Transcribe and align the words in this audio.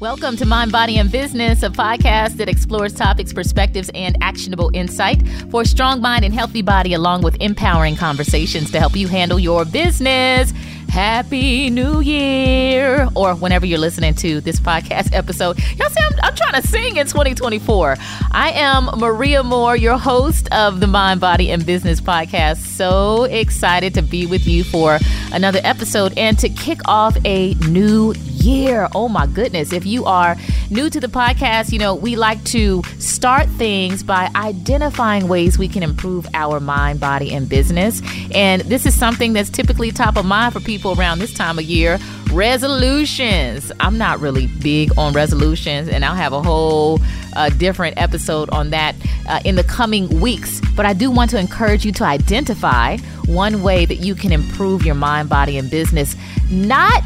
Welcome 0.00 0.36
to 0.36 0.46
Mind, 0.46 0.70
Body, 0.70 0.98
and 0.98 1.10
Business, 1.10 1.64
a 1.64 1.70
podcast 1.70 2.36
that 2.36 2.48
explores 2.48 2.92
topics, 2.92 3.32
perspectives, 3.32 3.90
and 3.96 4.16
actionable 4.20 4.70
insight 4.72 5.26
for 5.50 5.62
a 5.62 5.66
strong 5.66 6.00
mind 6.00 6.24
and 6.24 6.32
healthy 6.32 6.62
body, 6.62 6.94
along 6.94 7.22
with 7.22 7.36
empowering 7.40 7.96
conversations 7.96 8.70
to 8.70 8.78
help 8.78 8.94
you 8.94 9.08
handle 9.08 9.40
your 9.40 9.64
business. 9.64 10.52
Happy 10.88 11.68
New 11.68 12.00
Year! 12.00 13.08
Or 13.14 13.34
whenever 13.34 13.66
you're 13.66 13.78
listening 13.78 14.14
to 14.16 14.40
this 14.40 14.58
podcast 14.58 15.12
episode. 15.12 15.58
Y'all 15.76 15.90
see, 15.90 16.02
I'm, 16.02 16.12
I'm 16.22 16.34
trying 16.34 16.60
to 16.60 16.66
sing 16.66 16.96
in 16.96 17.06
2024. 17.06 17.96
I 18.32 18.50
am 18.52 18.86
Maria 18.98 19.42
Moore, 19.42 19.76
your 19.76 19.98
host 19.98 20.50
of 20.52 20.80
the 20.80 20.86
Mind, 20.86 21.20
Body, 21.20 21.50
and 21.50 21.64
Business 21.64 22.00
podcast. 22.00 22.56
So 22.56 23.24
excited 23.24 23.94
to 23.94 24.02
be 24.02 24.26
with 24.26 24.46
you 24.46 24.64
for 24.64 24.98
another 25.32 25.60
episode 25.62 26.16
and 26.16 26.38
to 26.38 26.48
kick 26.48 26.80
off 26.86 27.16
a 27.24 27.54
new 27.68 28.14
year. 28.16 28.88
Oh 28.94 29.08
my 29.08 29.26
goodness. 29.26 29.72
If 29.72 29.84
you 29.84 30.04
are 30.06 30.36
new 30.70 30.88
to 30.90 31.00
the 31.00 31.08
podcast, 31.08 31.72
you 31.72 31.78
know, 31.78 31.94
we 31.94 32.16
like 32.16 32.42
to 32.44 32.82
start 32.98 33.46
things 33.50 34.02
by 34.02 34.30
identifying 34.34 35.28
ways 35.28 35.58
we 35.58 35.68
can 35.68 35.82
improve 35.82 36.26
our 36.34 36.60
mind, 36.60 36.98
body, 37.00 37.34
and 37.34 37.48
business. 37.48 38.00
And 38.32 38.62
this 38.62 38.86
is 38.86 38.98
something 38.98 39.32
that's 39.32 39.50
typically 39.50 39.90
top 39.90 40.16
of 40.16 40.24
mind 40.24 40.54
for 40.54 40.60
people 40.60 40.77
around 40.86 41.18
this 41.18 41.32
time 41.32 41.58
of 41.58 41.64
year 41.64 41.98
resolutions. 42.32 43.72
I'm 43.80 43.98
not 43.98 44.20
really 44.20 44.46
big 44.46 44.96
on 44.98 45.12
resolutions, 45.12 45.88
and 45.88 46.04
I'll 46.04 46.14
have 46.14 46.32
a 46.32 46.42
whole 46.42 47.00
uh, 47.34 47.48
different 47.50 47.98
episode 47.98 48.50
on 48.50 48.70
that 48.70 48.94
uh, 49.28 49.40
in 49.44 49.56
the 49.56 49.64
coming 49.64 50.20
weeks. 50.20 50.60
But 50.76 50.86
I 50.86 50.92
do 50.92 51.10
want 51.10 51.30
to 51.30 51.38
encourage 51.38 51.84
you 51.84 51.92
to 51.92 52.04
identify 52.04 52.98
one 53.26 53.62
way 53.62 53.86
that 53.86 53.96
you 53.96 54.14
can 54.14 54.32
improve 54.32 54.84
your 54.84 54.94
mind, 54.94 55.28
body, 55.28 55.58
and 55.58 55.70
business, 55.70 56.16
not 56.50 57.04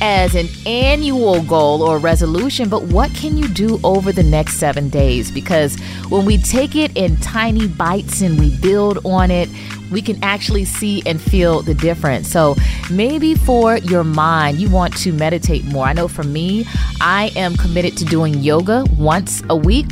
as 0.00 0.34
an 0.34 0.48
annual 0.66 1.40
goal 1.44 1.80
or 1.80 1.96
resolution, 1.98 2.68
but 2.68 2.82
what 2.84 3.08
can 3.14 3.36
you 3.36 3.46
do 3.48 3.78
over 3.84 4.10
the 4.10 4.22
next 4.22 4.56
seven 4.56 4.88
days? 4.88 5.30
Because 5.30 5.78
when 6.08 6.24
we 6.24 6.38
take 6.38 6.74
it 6.74 6.96
in 6.96 7.16
tiny 7.18 7.68
bites 7.68 8.20
and 8.20 8.36
we 8.38 8.56
build 8.58 8.98
on 9.04 9.30
it, 9.30 9.48
we 9.92 10.02
can 10.02 10.18
actually 10.22 10.64
see 10.64 11.02
and 11.06 11.20
feel 11.20 11.62
the 11.62 11.74
difference. 11.74 12.28
So 12.28 12.56
maybe 12.90 13.34
for 13.34 13.76
your 13.76 14.04
mind, 14.04 14.58
you 14.58 14.70
want 14.70 14.96
to 14.98 15.12
meditate 15.12 15.64
more. 15.66 15.86
I 15.86 15.92
know 15.92 16.08
for 16.08 16.24
me, 16.24 16.66
I 17.00 17.30
am 17.36 17.56
committed 17.56 17.96
to 17.98 18.04
doing 18.04 18.34
yoga 18.40 18.84
once 18.98 19.42
a 19.48 19.56
week. 19.56 19.90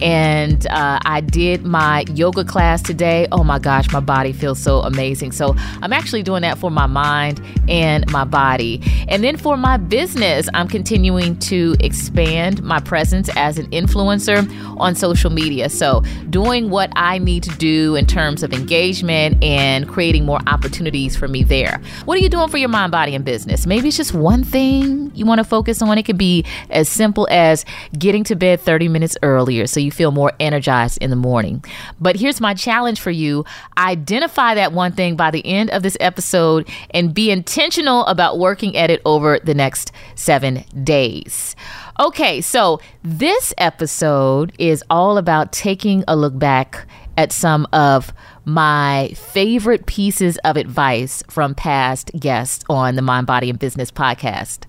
And 0.00 0.64
uh, 0.68 1.00
I 1.04 1.20
did 1.20 1.64
my 1.64 2.04
yoga 2.14 2.44
class 2.44 2.82
today. 2.82 3.26
Oh 3.32 3.42
my 3.42 3.58
gosh, 3.58 3.90
my 3.92 3.98
body 4.00 4.32
feels 4.32 4.60
so 4.60 4.80
amazing. 4.80 5.32
So 5.32 5.56
I'm 5.82 5.92
actually 5.92 6.22
doing 6.22 6.42
that 6.42 6.56
for 6.58 6.70
my 6.70 6.86
mind 6.86 7.42
and 7.68 8.08
my 8.12 8.24
body. 8.24 8.80
And 9.08 9.24
then 9.24 9.36
for 9.36 9.56
my 9.56 9.76
business, 9.76 10.48
I'm 10.54 10.68
continuing 10.68 11.38
to 11.40 11.74
expand 11.80 12.62
my 12.62 12.78
presence 12.78 13.28
as 13.36 13.58
an 13.58 13.66
influencer 13.70 14.48
on 14.78 14.94
social 14.94 15.30
media. 15.30 15.68
So 15.68 16.02
doing 16.30 16.70
what 16.70 16.92
I 16.94 17.18
need 17.18 17.42
to 17.44 17.56
do 17.56 17.96
in 17.96 18.06
terms 18.06 18.42
of 18.42 18.52
engagement 18.52 19.37
and 19.42 19.88
creating 19.88 20.24
more 20.24 20.40
opportunities 20.46 21.16
for 21.16 21.28
me 21.28 21.42
there. 21.42 21.80
What 22.04 22.18
are 22.18 22.20
you 22.20 22.28
doing 22.28 22.48
for 22.48 22.58
your 22.58 22.68
mind, 22.68 22.92
body, 22.92 23.14
and 23.14 23.24
business? 23.24 23.66
Maybe 23.66 23.88
it's 23.88 23.96
just 23.96 24.14
one 24.14 24.44
thing 24.44 25.10
you 25.14 25.26
want 25.26 25.38
to 25.38 25.44
focus 25.44 25.82
on. 25.82 25.96
It 25.98 26.04
could 26.04 26.18
be 26.18 26.44
as 26.70 26.88
simple 26.88 27.26
as 27.30 27.64
getting 27.98 28.24
to 28.24 28.36
bed 28.36 28.60
30 28.60 28.88
minutes 28.88 29.16
earlier 29.22 29.66
so 29.66 29.80
you 29.80 29.90
feel 29.90 30.10
more 30.10 30.32
energized 30.40 30.98
in 30.98 31.10
the 31.10 31.16
morning. 31.16 31.64
But 32.00 32.16
here's 32.16 32.40
my 32.40 32.54
challenge 32.54 33.00
for 33.00 33.10
you 33.10 33.44
identify 33.76 34.54
that 34.54 34.72
one 34.72 34.92
thing 34.92 35.16
by 35.16 35.30
the 35.30 35.44
end 35.46 35.70
of 35.70 35.82
this 35.82 35.96
episode 36.00 36.68
and 36.90 37.14
be 37.14 37.30
intentional 37.30 38.04
about 38.06 38.38
working 38.38 38.76
at 38.76 38.90
it 38.90 39.00
over 39.04 39.38
the 39.38 39.54
next 39.54 39.92
seven 40.14 40.64
days. 40.84 41.56
Okay, 42.00 42.40
so 42.40 42.80
this 43.02 43.52
episode 43.58 44.52
is 44.58 44.84
all 44.88 45.18
about 45.18 45.52
taking 45.52 46.04
a 46.06 46.14
look 46.14 46.38
back 46.38 46.86
at 47.18 47.32
some 47.32 47.66
of 47.72 48.14
my 48.44 49.10
favorite 49.16 49.86
pieces 49.86 50.38
of 50.44 50.56
advice 50.56 51.24
from 51.28 51.52
past 51.52 52.12
guests 52.18 52.64
on 52.70 52.94
the 52.94 53.02
Mind, 53.02 53.26
Body, 53.26 53.50
and 53.50 53.58
Business 53.58 53.90
podcast. 53.90 54.66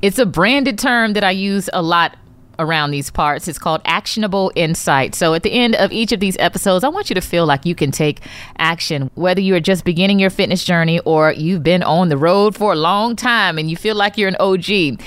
It's 0.00 0.20
a 0.20 0.26
branded 0.26 0.78
term 0.78 1.14
that 1.14 1.24
I 1.24 1.32
use 1.32 1.68
a 1.72 1.82
lot 1.82 2.16
around 2.58 2.90
these 2.90 3.10
parts. 3.10 3.48
It's 3.48 3.58
called 3.58 3.80
actionable 3.84 4.52
insight. 4.54 5.14
So 5.14 5.34
at 5.34 5.42
the 5.42 5.52
end 5.52 5.74
of 5.76 5.92
each 5.92 6.12
of 6.12 6.20
these 6.20 6.36
episodes, 6.38 6.84
I 6.84 6.88
want 6.88 7.10
you 7.10 7.14
to 7.14 7.20
feel 7.20 7.46
like 7.46 7.66
you 7.66 7.74
can 7.74 7.90
take 7.90 8.20
action, 8.58 9.10
whether 9.14 9.40
you 9.40 9.54
are 9.54 9.60
just 9.60 9.84
beginning 9.84 10.18
your 10.18 10.30
fitness 10.30 10.64
journey 10.64 11.00
or 11.00 11.32
you've 11.32 11.62
been 11.62 11.82
on 11.82 12.08
the 12.08 12.16
road 12.16 12.54
for 12.54 12.72
a 12.72 12.76
long 12.76 13.16
time 13.16 13.58
and 13.58 13.70
you 13.70 13.76
feel 13.76 13.94
like 13.94 14.16
you're 14.16 14.28
an 14.28 14.36
OG. 14.40 15.00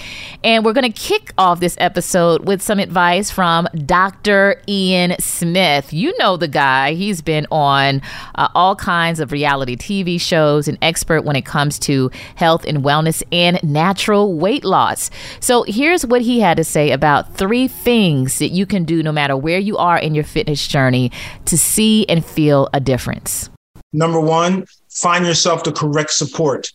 And 0.44 0.64
we're 0.64 0.74
going 0.74 0.92
to 0.92 1.00
kick 1.00 1.34
off 1.38 1.60
this 1.60 1.76
episode 1.80 2.48
with 2.48 2.62
some 2.62 2.80
advice 2.80 3.32
from 3.32 3.68
Dr. 3.86 4.62
Ian 4.68 5.16
Smith. 5.20 5.92
You 5.94 6.18
know 6.18 6.38
the 6.38 6.48
guy, 6.48 6.94
he's 6.94 7.22
been 7.22 7.48
on 7.52 8.02
uh, 8.36 8.48
all 8.56 8.76
kinds 8.76 9.20
of 9.20 9.32
reality 9.32 9.76
TV 9.76 10.20
shows, 10.20 10.68
an 10.68 10.78
expert 10.82 11.24
when 11.24 11.36
it 11.36 11.46
comes 11.46 11.80
to 11.80 12.12
health 12.36 12.66
and 12.66 12.80
wellness 12.84 13.24
and 13.32 13.62
natural 13.64 14.36
weight 14.36 14.64
loss. 14.64 15.10
So 15.40 15.64
here's 15.64 16.06
what 16.06 16.22
he 16.22 16.40
had 16.40 16.58
to 16.58 16.64
say 16.64 16.92
about 16.92 17.38
three 17.40 17.70
things 17.70 18.38
that 18.40 18.50
you 18.50 18.66
can 18.66 18.84
do 18.84 19.02
no 19.02 19.14
matter 19.14 19.36
where 19.36 19.58
you 19.58 19.78
are 19.78 19.98
in 19.98 20.14
your 20.14 20.26
fitness 20.26 20.68
journey 20.68 21.10
to 21.46 21.58
see 21.58 22.06
and 22.10 22.24
feel 22.24 22.70
a 22.74 22.82
difference. 22.82 23.50
Number 23.94 24.20
one, 24.20 24.66
find 24.90 25.26
yourself 25.26 25.64
the 25.64 25.72
correct 25.72 26.12
support. 26.12 26.72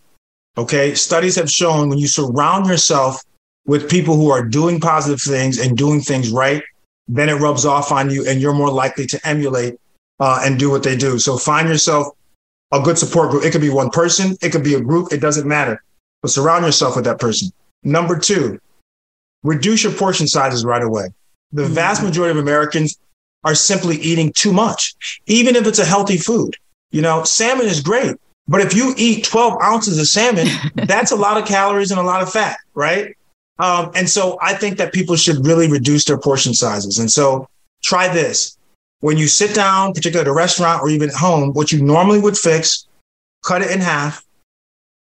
Okay. 0.56 0.94
Studies 0.94 1.36
have 1.36 1.50
shown 1.50 1.90
when 1.90 1.98
you 1.98 2.08
surround 2.08 2.66
yourself 2.66 3.22
with 3.66 3.90
people 3.90 4.16
who 4.16 4.30
are 4.30 4.42
doing 4.42 4.80
positive 4.80 5.20
things 5.20 5.58
and 5.58 5.76
doing 5.76 6.00
things 6.00 6.30
right, 6.30 6.62
then 7.08 7.28
it 7.28 7.34
rubs 7.34 7.66
off 7.66 7.92
on 7.92 8.10
you 8.10 8.26
and 8.26 8.40
you're 8.40 8.54
more 8.54 8.70
likely 8.70 9.06
to 9.06 9.20
emulate 9.28 9.74
uh, 10.18 10.40
and 10.42 10.58
do 10.58 10.70
what 10.70 10.82
they 10.82 10.96
do. 10.96 11.18
So 11.18 11.36
find 11.36 11.68
yourself 11.68 12.08
a 12.72 12.80
good 12.80 12.98
support 12.98 13.30
group. 13.30 13.44
It 13.44 13.52
could 13.52 13.60
be 13.60 13.70
one 13.70 13.90
person, 13.90 14.36
it 14.40 14.50
could 14.50 14.64
be 14.64 14.74
a 14.74 14.80
group, 14.80 15.12
it 15.12 15.20
doesn't 15.20 15.46
matter. 15.46 15.82
But 16.22 16.30
surround 16.30 16.64
yourself 16.64 16.96
with 16.96 17.04
that 17.04 17.20
person. 17.20 17.50
Number 17.82 18.18
two, 18.18 18.58
reduce 19.44 19.84
your 19.84 19.92
portion 19.92 20.26
sizes 20.26 20.64
right 20.64 20.82
away. 20.82 21.08
The 21.52 21.62
mm-hmm. 21.62 21.74
vast 21.74 22.02
majority 22.02 22.36
of 22.36 22.42
Americans 22.42 22.98
are 23.44 23.54
simply 23.54 23.96
eating 23.96 24.32
too 24.32 24.52
much, 24.52 24.96
even 25.26 25.54
if 25.54 25.66
it's 25.66 25.78
a 25.78 25.84
healthy 25.84 26.18
food. 26.18 26.56
You 26.90 27.02
know, 27.02 27.22
salmon 27.22 27.66
is 27.66 27.80
great, 27.80 28.16
but 28.48 28.60
if 28.60 28.74
you 28.74 28.94
eat 28.96 29.24
12 29.24 29.62
ounces 29.62 29.98
of 29.98 30.06
salmon, 30.06 30.48
that's 30.74 31.12
a 31.12 31.16
lot 31.16 31.36
of 31.36 31.46
calories 31.46 31.90
and 31.90 32.00
a 32.00 32.04
lot 32.04 32.22
of 32.22 32.32
fat, 32.32 32.56
right? 32.74 33.16
Um, 33.58 33.92
and 33.94 34.08
so 34.08 34.38
I 34.42 34.54
think 34.54 34.78
that 34.78 34.92
people 34.92 35.14
should 35.14 35.46
really 35.46 35.70
reduce 35.70 36.04
their 36.04 36.18
portion 36.18 36.54
sizes. 36.54 36.98
And 36.98 37.10
so 37.10 37.48
try 37.82 38.08
this. 38.12 38.56
When 39.00 39.16
you 39.16 39.28
sit 39.28 39.54
down, 39.54 39.92
particularly 39.92 40.28
at 40.28 40.32
a 40.32 40.34
restaurant 40.34 40.82
or 40.82 40.88
even 40.88 41.10
at 41.10 41.14
home, 41.14 41.52
what 41.52 41.70
you 41.70 41.82
normally 41.82 42.18
would 42.18 42.36
fix, 42.36 42.86
cut 43.44 43.62
it 43.62 43.70
in 43.70 43.80
half, 43.80 44.24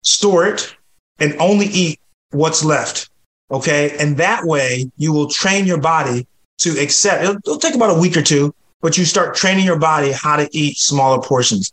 store 0.03 0.47
it, 0.49 0.75
and 1.19 1.37
only 1.39 1.67
eat 1.67 2.01
what's 2.31 2.65
left. 2.65 3.09
Okay. 3.53 3.97
And 3.99 4.17
that 4.17 4.45
way 4.45 4.91
you 4.97 5.13
will 5.13 5.29
train 5.29 5.67
your 5.67 5.81
body 5.81 6.27
to 6.59 6.71
accept, 6.81 7.23
it'll, 7.23 7.37
it'll 7.37 7.59
take 7.59 7.75
about 7.75 7.97
a 7.97 8.01
week 8.01 8.17
or 8.17 8.23
two, 8.23 8.55
but 8.81 8.97
you 8.97 9.05
start 9.05 9.35
training 9.35 9.65
your 9.65 9.79
body 9.79 10.13
how 10.13 10.37
to 10.37 10.49
eat 10.57 10.79
smaller 10.79 11.21
portions. 11.23 11.73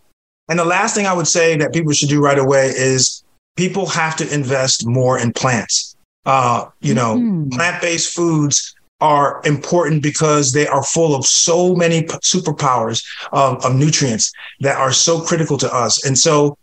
And 0.49 0.59
the 0.59 0.65
last 0.65 0.95
thing 0.95 1.05
I 1.05 1.13
would 1.13 1.27
say 1.27 1.55
that 1.57 1.73
people 1.73 1.93
should 1.93 2.09
do 2.09 2.21
right 2.21 2.37
away 2.37 2.67
is 2.75 3.23
people 3.55 3.85
have 3.87 4.15
to 4.17 4.33
invest 4.33 4.85
more 4.85 5.19
in 5.19 5.31
plants. 5.31 5.95
Uh, 6.25 6.65
you 6.81 6.93
know, 6.93 7.15
mm-hmm. 7.15 7.49
plant-based 7.49 8.13
foods 8.13 8.75
are 9.01 9.41
important 9.45 10.03
because 10.03 10.51
they 10.51 10.67
are 10.67 10.83
full 10.83 11.15
of 11.15 11.25
so 11.25 11.75
many 11.75 12.03
superpowers 12.03 13.05
of, 13.31 13.63
of 13.63 13.75
nutrients 13.75 14.33
that 14.59 14.77
are 14.77 14.91
so 14.91 15.21
critical 15.21 15.57
to 15.57 15.73
us. 15.73 16.05
And 16.05 16.17
so 16.17 16.57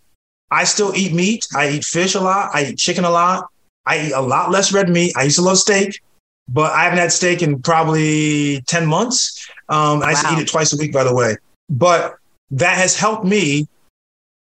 I 0.51 0.65
still 0.65 0.95
eat 0.95 1.15
meat. 1.15 1.47
I 1.55 1.71
eat 1.71 1.85
fish 1.85 2.15
a 2.15 2.21
lot. 2.21 2.51
I 2.55 2.67
eat 2.67 2.79
chicken 2.79 3.05
a 3.05 3.11
lot. 3.11 3.47
I 3.87 4.07
eat 4.07 4.13
a 4.13 4.21
lot 4.21 4.51
less 4.51 4.73
red 4.73 4.89
meat. 4.89 5.15
I 5.17 5.25
used 5.25 5.37
to 5.37 5.43
love 5.43 5.59
steak, 5.59 6.01
but 6.49 6.73
I 6.73 6.85
haven't 6.85 6.99
had 6.99 7.13
steak 7.13 7.43
in 7.43 7.63
probably 7.63 8.63
10 8.63 8.87
months. 8.87 9.49
Um, 9.69 10.03
I 10.03 10.11
used 10.11 10.27
to 10.27 10.33
eat 10.33 10.39
it 10.41 10.49
twice 10.49 10.73
a 10.73 10.77
week, 10.77 10.93
by 10.93 11.05
the 11.05 11.15
way. 11.15 11.37
But 11.69 12.17
that 12.51 12.77
has 12.77 12.97
helped 12.97 13.25
me 13.25 13.69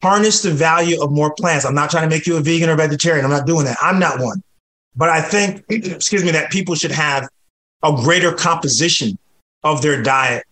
harness 0.03 0.43
the 0.43 0.51
value 0.51 1.03
of 1.03 1.11
more 1.11 1.35
plants. 1.35 1.65
I'm 1.65 1.75
not 1.75 1.91
trying 1.91 2.09
to 2.09 2.15
make 2.15 2.27
you 2.27 2.37
a 2.37 2.41
vegan 2.41 2.69
or 2.69 2.77
vegetarian. 2.77 3.25
I'm 3.25 3.31
not 3.31 3.47
doing 3.47 3.65
that. 3.65 3.77
I'm 3.83 3.99
not 3.99 4.21
one. 4.21 4.43
But 4.97 5.11
I 5.11 5.21
think, 5.21 5.65
excuse 5.69 6.25
me, 6.25 6.31
that 6.33 6.51
people 6.51 6.75
should 6.75 6.93
have 6.93 7.29
a 7.83 7.93
greater 7.93 8.33
composition 8.33 9.19
of 9.65 9.83
their 9.83 10.03
diet 10.03 10.45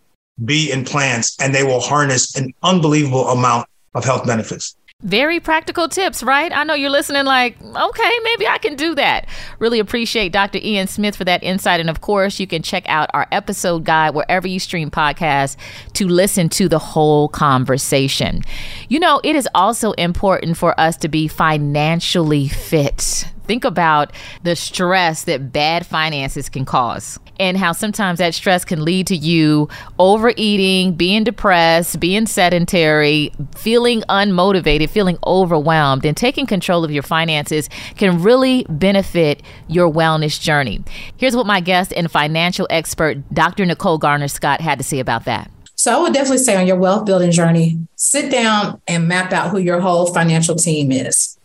be 0.45 0.71
in 0.71 0.85
plants 0.85 1.37
and 1.41 1.55
they 1.55 1.63
will 1.63 1.81
harness 1.81 2.37
an 2.37 2.53
unbelievable 2.63 3.29
amount 3.29 3.69
of 3.95 4.05
health 4.05 4.27
benefits. 4.27 4.76
Very 5.03 5.41
practical 5.41 5.91
tips, 5.91 6.23
right? 6.23 6.51
I 6.51 6.65
know 6.65 6.73
you're 6.73 6.89
listening 6.89 7.27
like, 7.27 7.61
okay, 7.63 8.13
maybe 8.25 8.49
I 8.49 8.57
can 8.57 8.77
do 8.77 8.95
that. 8.95 9.29
Really 9.59 9.79
appreciate 9.79 10.33
Dr. 10.33 10.59
Ian 10.63 10.87
Smith 10.87 11.17
for 11.17 11.25
that 11.25 11.43
insight. 11.43 11.81
And 11.81 11.91
of 11.91 12.01
course, 12.01 12.41
you 12.41 12.47
can 12.47 12.63
check 12.63 12.89
out 12.89 13.11
our 13.13 13.27
episode 13.31 13.85
guide 13.85 14.15
wherever 14.15 14.49
you 14.49 14.59
stream 14.59 14.91
podcasts 14.91 15.59
to 15.93 16.09
listen 16.09 16.49
to 16.49 16.67
the 16.67 16.79
whole 16.79 17.29
conversation. 17.29 18.41
You 18.89 18.99
know, 18.99 19.21
it 19.23 19.37
is 19.37 19.47
also 19.55 19.93
important 19.93 20.57
for 20.57 20.79
us 20.81 20.97
to 20.99 21.09
be 21.09 21.29
financially 21.29 22.49
fit 22.49 23.27
think 23.47 23.65
about 23.65 24.13
the 24.43 24.57
stress 24.57 25.25
that 25.25 25.53
bad 25.53 25.87
finances 25.87 26.49
can 26.49 26.65
cause 26.65 27.19
and 27.39 27.57
how 27.57 27.73
sometimes 27.73 28.19
that 28.19 28.35
stress 28.35 28.65
can 28.65 28.85
lead 28.85 29.07
to 29.09 29.17
you 29.17 29.69
overeating, 29.99 30.95
being 30.95 31.25
depressed, 31.25 32.01
being 32.01 32.27
sedentary, 32.27 33.33
feeling 33.55 34.03
unmotivated, 34.09 34.91
feeling 34.91 35.19
overwhelmed, 35.27 36.05
and 36.05 36.17
taking 36.17 36.47
control 36.47 36.85
of 36.85 36.91
your 36.91 37.03
finances 37.03 37.69
can 37.97 38.23
really 38.23 38.67
benefit 38.69 39.43
your 39.69 39.91
wellness 39.91 40.41
journey. 40.41 40.83
Here's 41.17 41.37
what 41.37 41.47
my 41.47 41.61
guest 41.61 41.93
and 41.95 42.11
financial 42.11 42.67
expert, 42.71 43.19
Dr. 43.35 43.67
Nicole 43.67 43.99
Garner 43.99 44.29
Scott, 44.29 44.61
had 44.61 44.79
to 44.79 44.85
say 44.85 44.99
about 45.01 45.25
that. 45.25 45.51
So 45.75 45.95
I 45.97 46.01
would 46.01 46.15
definitely 46.15 46.39
say 46.39 46.57
on 46.57 46.67
your 46.67 46.77
wealth 46.77 47.05
building 47.05 47.31
journey, 47.31 47.87
sit 47.97 48.31
down 48.31 48.81
and 48.89 49.07
map 49.07 49.33
out 49.33 49.51
who 49.51 49.59
your 49.59 49.81
whole 49.81 50.07
financial 50.13 50.57
team 50.57 50.91
is 50.91 51.36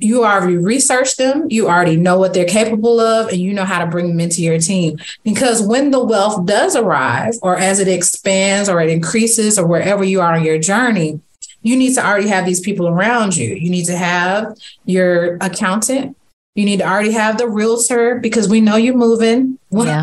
you 0.00 0.24
already 0.24 0.56
researched 0.56 1.18
them, 1.18 1.46
you 1.50 1.68
already 1.68 1.96
know 1.96 2.18
what 2.18 2.32
they're 2.32 2.46
capable 2.46 3.00
of, 3.00 3.28
and 3.28 3.38
you 3.38 3.52
know 3.52 3.64
how 3.64 3.84
to 3.84 3.90
bring 3.90 4.08
them 4.08 4.20
into 4.20 4.42
your 4.42 4.58
team. 4.58 4.98
Because 5.24 5.62
when 5.62 5.90
the 5.90 6.02
wealth 6.02 6.46
does 6.46 6.74
arrive, 6.74 7.34
or 7.42 7.56
as 7.56 7.78
it 7.78 7.88
expands 7.88 8.68
or 8.68 8.80
it 8.80 8.90
increases, 8.90 9.58
or 9.58 9.66
wherever 9.66 10.04
you 10.04 10.20
are 10.20 10.34
on 10.34 10.44
your 10.44 10.58
journey, 10.58 11.20
you 11.62 11.76
need 11.76 11.94
to 11.94 12.06
already 12.06 12.28
have 12.28 12.46
these 12.46 12.60
people 12.60 12.88
around 12.88 13.36
you. 13.36 13.54
You 13.54 13.70
need 13.70 13.84
to 13.86 13.96
have 13.96 14.56
your 14.84 15.36
accountant. 15.40 16.16
You 16.54 16.64
need 16.64 16.78
to 16.78 16.88
already 16.88 17.12
have 17.12 17.38
the 17.38 17.46
realtor 17.46 18.16
because 18.16 18.48
we 18.48 18.60
know 18.60 18.76
you're 18.76 18.96
moving. 18.96 19.58
Yeah. 19.70 20.02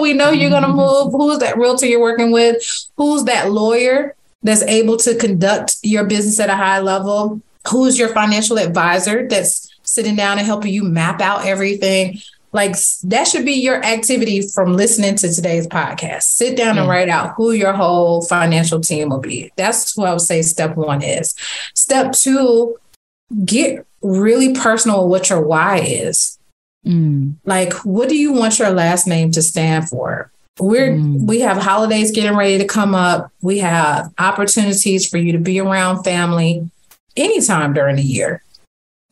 we 0.00 0.12
know 0.12 0.30
you're 0.30 0.50
going 0.50 0.62
to 0.62 0.68
mm-hmm. 0.68 0.76
move. 0.76 1.12
Who's 1.12 1.40
that 1.40 1.58
realtor 1.58 1.86
you're 1.86 2.00
working 2.00 2.30
with? 2.30 2.62
Who's 2.96 3.24
that 3.24 3.50
lawyer 3.50 4.14
that's 4.44 4.62
able 4.62 4.96
to 4.98 5.16
conduct 5.16 5.78
your 5.82 6.04
business 6.04 6.38
at 6.38 6.48
a 6.48 6.54
high 6.54 6.78
level? 6.78 7.42
Who's 7.68 7.98
your 7.98 8.08
financial 8.08 8.58
advisor 8.58 9.28
that's 9.28 9.68
sitting 9.82 10.16
down 10.16 10.38
and 10.38 10.46
helping 10.46 10.72
you 10.72 10.84
map 10.84 11.20
out 11.20 11.44
everything? 11.44 12.18
Like 12.52 12.74
that 13.04 13.28
should 13.28 13.44
be 13.44 13.52
your 13.52 13.82
activity 13.84 14.42
from 14.42 14.74
listening 14.74 15.14
to 15.16 15.32
today's 15.32 15.68
podcast. 15.68 16.22
Sit 16.22 16.56
down 16.56 16.78
and 16.78 16.88
write 16.88 17.08
out 17.08 17.34
who 17.36 17.52
your 17.52 17.72
whole 17.72 18.22
financial 18.22 18.80
team 18.80 19.10
will 19.10 19.20
be. 19.20 19.52
That's 19.56 19.96
what 19.96 20.08
i 20.08 20.12
would 20.12 20.20
say 20.20 20.42
step 20.42 20.76
one 20.76 21.02
is. 21.02 21.34
Step 21.74 22.12
two 22.12 22.76
get 23.44 23.86
really 24.02 24.54
personal 24.54 25.04
with 25.04 25.20
what 25.20 25.30
your 25.30 25.42
why 25.42 25.78
is. 25.78 26.36
Mm. 26.86 27.34
like 27.44 27.74
what 27.84 28.08
do 28.08 28.16
you 28.16 28.32
want 28.32 28.58
your 28.58 28.70
last 28.70 29.06
name 29.06 29.30
to 29.32 29.42
stand 29.42 29.88
for? 29.88 30.32
We're 30.58 30.92
mm. 30.92 31.26
we 31.26 31.40
have 31.40 31.58
holidays 31.58 32.10
getting 32.10 32.36
ready 32.36 32.58
to 32.58 32.64
come 32.64 32.94
up. 32.94 33.30
We 33.42 33.58
have 33.58 34.12
opportunities 34.18 35.06
for 35.06 35.18
you 35.18 35.32
to 35.32 35.38
be 35.38 35.60
around 35.60 36.02
family 36.02 36.68
anytime 37.16 37.72
during 37.72 37.96
the 37.96 38.02
year. 38.02 38.42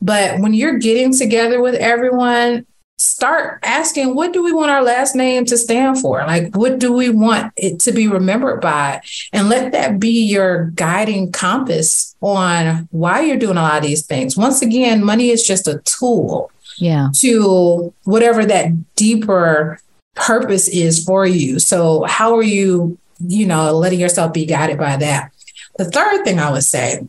But 0.01 0.39
when 0.39 0.53
you're 0.53 0.77
getting 0.77 1.13
together 1.13 1.61
with 1.61 1.75
everyone, 1.75 2.65
start 2.99 3.59
asking 3.63 4.13
what 4.13 4.33
do 4.33 4.43
we 4.43 4.51
want 4.51 4.69
our 4.69 4.83
last 4.83 5.15
name 5.15 5.45
to 5.45 5.57
stand 5.57 5.99
for? 5.99 6.19
Like, 6.19 6.55
what 6.55 6.79
do 6.79 6.91
we 6.91 7.09
want 7.09 7.53
it 7.55 7.79
to 7.81 7.91
be 7.91 8.07
remembered 8.07 8.61
by? 8.61 9.01
And 9.31 9.49
let 9.49 9.71
that 9.71 9.99
be 9.99 10.25
your 10.25 10.65
guiding 10.71 11.31
compass 11.31 12.15
on 12.21 12.87
why 12.91 13.21
you're 13.21 13.37
doing 13.37 13.57
a 13.57 13.61
lot 13.61 13.77
of 13.77 13.83
these 13.83 14.05
things. 14.05 14.37
Once 14.37 14.61
again, 14.61 15.03
money 15.03 15.29
is 15.29 15.45
just 15.45 15.67
a 15.67 15.79
tool 15.85 16.51
yeah. 16.77 17.09
to 17.15 17.93
whatever 18.03 18.45
that 18.45 18.95
deeper 18.95 19.79
purpose 20.15 20.67
is 20.67 21.03
for 21.03 21.25
you. 21.25 21.59
So, 21.59 22.03
how 22.03 22.35
are 22.35 22.43
you, 22.43 22.97
you 23.19 23.45
know, 23.45 23.77
letting 23.77 23.99
yourself 23.99 24.33
be 24.33 24.45
guided 24.45 24.77
by 24.77 24.97
that? 24.97 25.31
The 25.77 25.85
third 25.85 26.25
thing 26.25 26.39
I 26.39 26.51
would 26.51 26.65
say 26.65 27.07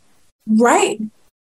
write 0.50 1.00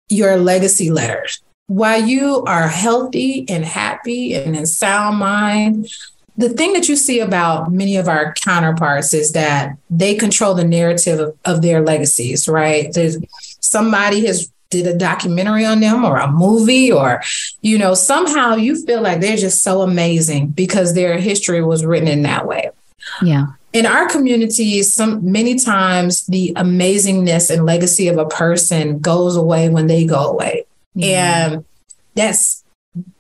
your 0.09 0.37
legacy 0.37 0.91
letters. 0.91 1.41
While 1.67 2.03
you 2.03 2.45
are 2.45 2.69
healthy 2.69 3.45
and 3.49 3.65
happy 3.65 4.35
and 4.35 4.57
in 4.57 4.67
sound 4.67 5.19
mind, 5.19 5.89
the 6.37 6.49
thing 6.49 6.73
that 6.75 6.89
you 6.89 6.97
see 6.97 7.21
about 7.21 7.73
many 7.73 7.97
of 7.97 8.09
our 8.09 8.33
counterparts 8.35 9.13
is 9.13 9.33
that 9.33 9.77
they 9.91 10.15
control 10.15 10.55
the 10.55 10.65
narrative 10.65 11.19
of, 11.19 11.37
of 11.45 11.63
their 11.63 11.83
legacies, 11.83 12.49
right? 12.49 12.93
There's 12.93 13.19
somebody 13.61 14.25
has 14.27 14.51
did 14.71 14.87
a 14.87 14.97
documentary 14.97 15.65
on 15.65 15.81
them 15.81 16.05
or 16.05 16.19
a 16.19 16.31
movie 16.31 16.93
or 16.93 17.23
you 17.63 17.79
know 17.79 17.95
somehow 17.95 18.55
you 18.55 18.85
feel 18.85 19.01
like 19.01 19.21
they're 19.21 19.37
just 19.37 19.63
so 19.63 19.81
amazing 19.81 20.49
because 20.49 20.95
their 20.95 21.19
history 21.19 21.63
was 21.63 21.87
written 21.87 22.07
in 22.07 22.23
that 22.23 22.47
way 22.47 22.71
yeah 23.23 23.47
in 23.73 23.87
our 23.87 24.09
communities 24.09 24.93
some 24.93 25.31
many 25.31 25.59
times 25.59 26.27
the 26.27 26.53
amazingness 26.57 27.51
and 27.51 27.67
legacy 27.67 28.09
of 28.09 28.19
a 28.19 28.27
person 28.27 28.99
goes 28.99 29.37
away 29.37 29.69
when 29.69 29.87
they 29.87 30.05
go 30.05 30.31
away 30.31 30.65
mm-hmm. 30.97 31.11
and 31.11 31.65
that's 32.15 32.65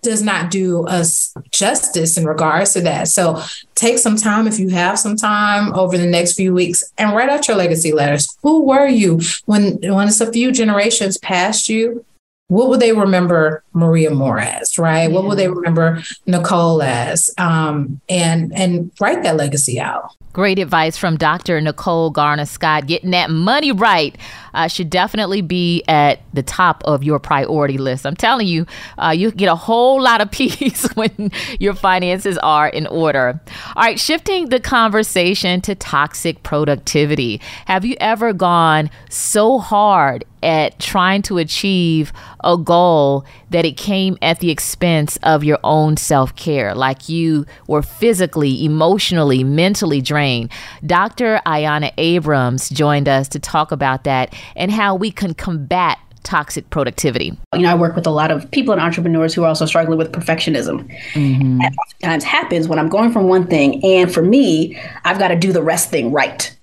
does 0.02 0.22
not 0.22 0.50
do 0.50 0.84
us 0.86 1.34
justice 1.50 2.16
in 2.16 2.24
regards 2.24 2.72
to 2.72 2.80
that 2.80 3.06
so 3.06 3.40
take 3.74 3.98
some 3.98 4.16
time 4.16 4.46
if 4.46 4.58
you 4.58 4.70
have 4.70 4.98
some 4.98 5.16
time 5.16 5.72
over 5.74 5.96
the 5.96 6.06
next 6.06 6.34
few 6.34 6.52
weeks 6.52 6.82
and 6.96 7.14
write 7.14 7.28
out 7.28 7.46
your 7.46 7.56
legacy 7.56 7.92
letters 7.92 8.36
who 8.42 8.64
were 8.64 8.88
you 8.88 9.20
when 9.44 9.78
when 9.82 10.08
it's 10.08 10.20
a 10.20 10.32
few 10.32 10.50
generations 10.50 11.18
past 11.18 11.68
you 11.68 12.04
what 12.48 12.70
will 12.70 12.78
they 12.78 12.92
remember 12.92 13.62
Maria 13.74 14.10
Moore 14.10 14.40
as, 14.40 14.78
right? 14.78 15.02
Yeah. 15.02 15.08
What 15.14 15.24
will 15.24 15.36
they 15.36 15.48
remember 15.48 16.02
Nicole 16.26 16.82
as? 16.82 17.30
Um, 17.36 18.00
and 18.08 18.52
and 18.54 18.90
write 18.98 19.22
that 19.22 19.36
legacy 19.36 19.78
out. 19.78 20.16
Great 20.32 20.58
advice 20.58 20.96
from 20.96 21.16
Dr. 21.16 21.60
Nicole 21.60 22.10
Garner 22.10 22.44
Scott. 22.44 22.86
Getting 22.86 23.10
that 23.10 23.30
money 23.30 23.72
right 23.72 24.16
uh, 24.54 24.68
should 24.68 24.90
definitely 24.90 25.40
be 25.40 25.82
at 25.88 26.20
the 26.34 26.42
top 26.42 26.82
of 26.84 27.02
your 27.02 27.18
priority 27.18 27.78
list. 27.78 28.06
I'm 28.06 28.14
telling 28.14 28.46
you, 28.46 28.66
uh, 28.98 29.14
you 29.16 29.30
get 29.30 29.48
a 29.48 29.56
whole 29.56 30.00
lot 30.08 30.20
of 30.20 30.30
peace 30.30 30.86
when 30.94 31.32
your 31.58 31.74
finances 31.74 32.36
are 32.38 32.68
in 32.68 32.86
order. 32.86 33.40
All 33.74 33.82
right, 33.84 33.98
shifting 33.98 34.50
the 34.50 34.60
conversation 34.60 35.60
to 35.62 35.74
toxic 35.74 36.42
productivity. 36.42 37.40
Have 37.66 37.84
you 37.84 37.96
ever 38.00 38.32
gone 38.32 38.90
so 39.08 39.58
hard 39.58 40.24
at 40.42 40.78
trying 40.78 41.22
to 41.22 41.38
achieve 41.38 42.12
a 42.44 42.56
goal 42.56 43.24
that 43.50 43.64
it 43.64 43.76
came 43.76 44.16
at 44.22 44.40
the 44.40 44.50
expense 44.50 45.18
of 45.22 45.44
your 45.44 45.58
own 45.64 45.96
self 45.96 46.34
care, 46.36 46.74
like 46.74 47.08
you 47.08 47.46
were 47.66 47.82
physically, 47.82 48.64
emotionally, 48.64 49.44
mentally 49.44 50.00
drained. 50.00 50.50
Dr. 50.84 51.40
Ayanna 51.46 51.92
Abrams 51.98 52.68
joined 52.68 53.08
us 53.08 53.28
to 53.28 53.38
talk 53.38 53.72
about 53.72 54.04
that 54.04 54.34
and 54.56 54.70
how 54.70 54.94
we 54.94 55.10
can 55.10 55.34
combat 55.34 55.98
toxic 56.24 56.68
productivity. 56.68 57.32
You 57.54 57.60
know, 57.60 57.70
I 57.70 57.74
work 57.74 57.96
with 57.96 58.06
a 58.06 58.10
lot 58.10 58.30
of 58.30 58.50
people 58.50 58.72
and 58.72 58.82
entrepreneurs 58.82 59.32
who 59.32 59.44
are 59.44 59.48
also 59.48 59.64
struggling 59.64 59.96
with 59.96 60.12
perfectionism. 60.12 60.86
Mm-hmm. 61.12 61.60
And 61.62 61.76
oftentimes 61.86 62.24
happens 62.24 62.68
when 62.68 62.78
I'm 62.78 62.88
going 62.88 63.12
from 63.12 63.28
one 63.28 63.46
thing, 63.46 63.82
and 63.84 64.12
for 64.12 64.22
me, 64.22 64.78
I've 65.04 65.18
got 65.18 65.28
to 65.28 65.36
do 65.36 65.52
the 65.52 65.62
rest 65.62 65.90
thing 65.90 66.12
right. 66.12 66.54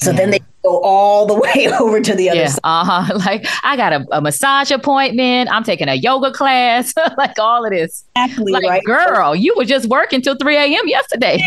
So 0.00 0.10
yeah. 0.10 0.16
then 0.16 0.30
they 0.30 0.40
go 0.62 0.80
all 0.80 1.26
the 1.26 1.34
way 1.56 1.68
over 1.78 2.00
to 2.00 2.14
the 2.14 2.30
other 2.30 2.40
yeah, 2.40 2.48
side. 2.48 2.60
Uh-huh. 2.64 3.18
Like 3.28 3.46
I 3.62 3.76
got 3.76 3.92
a, 3.92 4.06
a, 4.12 4.20
massage 4.20 4.70
appointment. 4.70 5.50
I'm 5.50 5.64
taking 5.64 5.88
a 5.88 5.94
yoga 5.94 6.32
class. 6.32 6.94
like 7.18 7.38
all 7.38 7.64
of 7.64 7.72
this. 7.72 8.04
Exactly. 8.16 8.52
Like, 8.52 8.64
right. 8.64 8.84
girl, 8.84 9.34
you 9.34 9.54
were 9.56 9.64
just 9.64 9.88
working 9.88 10.22
till 10.22 10.36
3 10.36 10.56
a.m. 10.56 10.86
yesterday. 10.86 11.42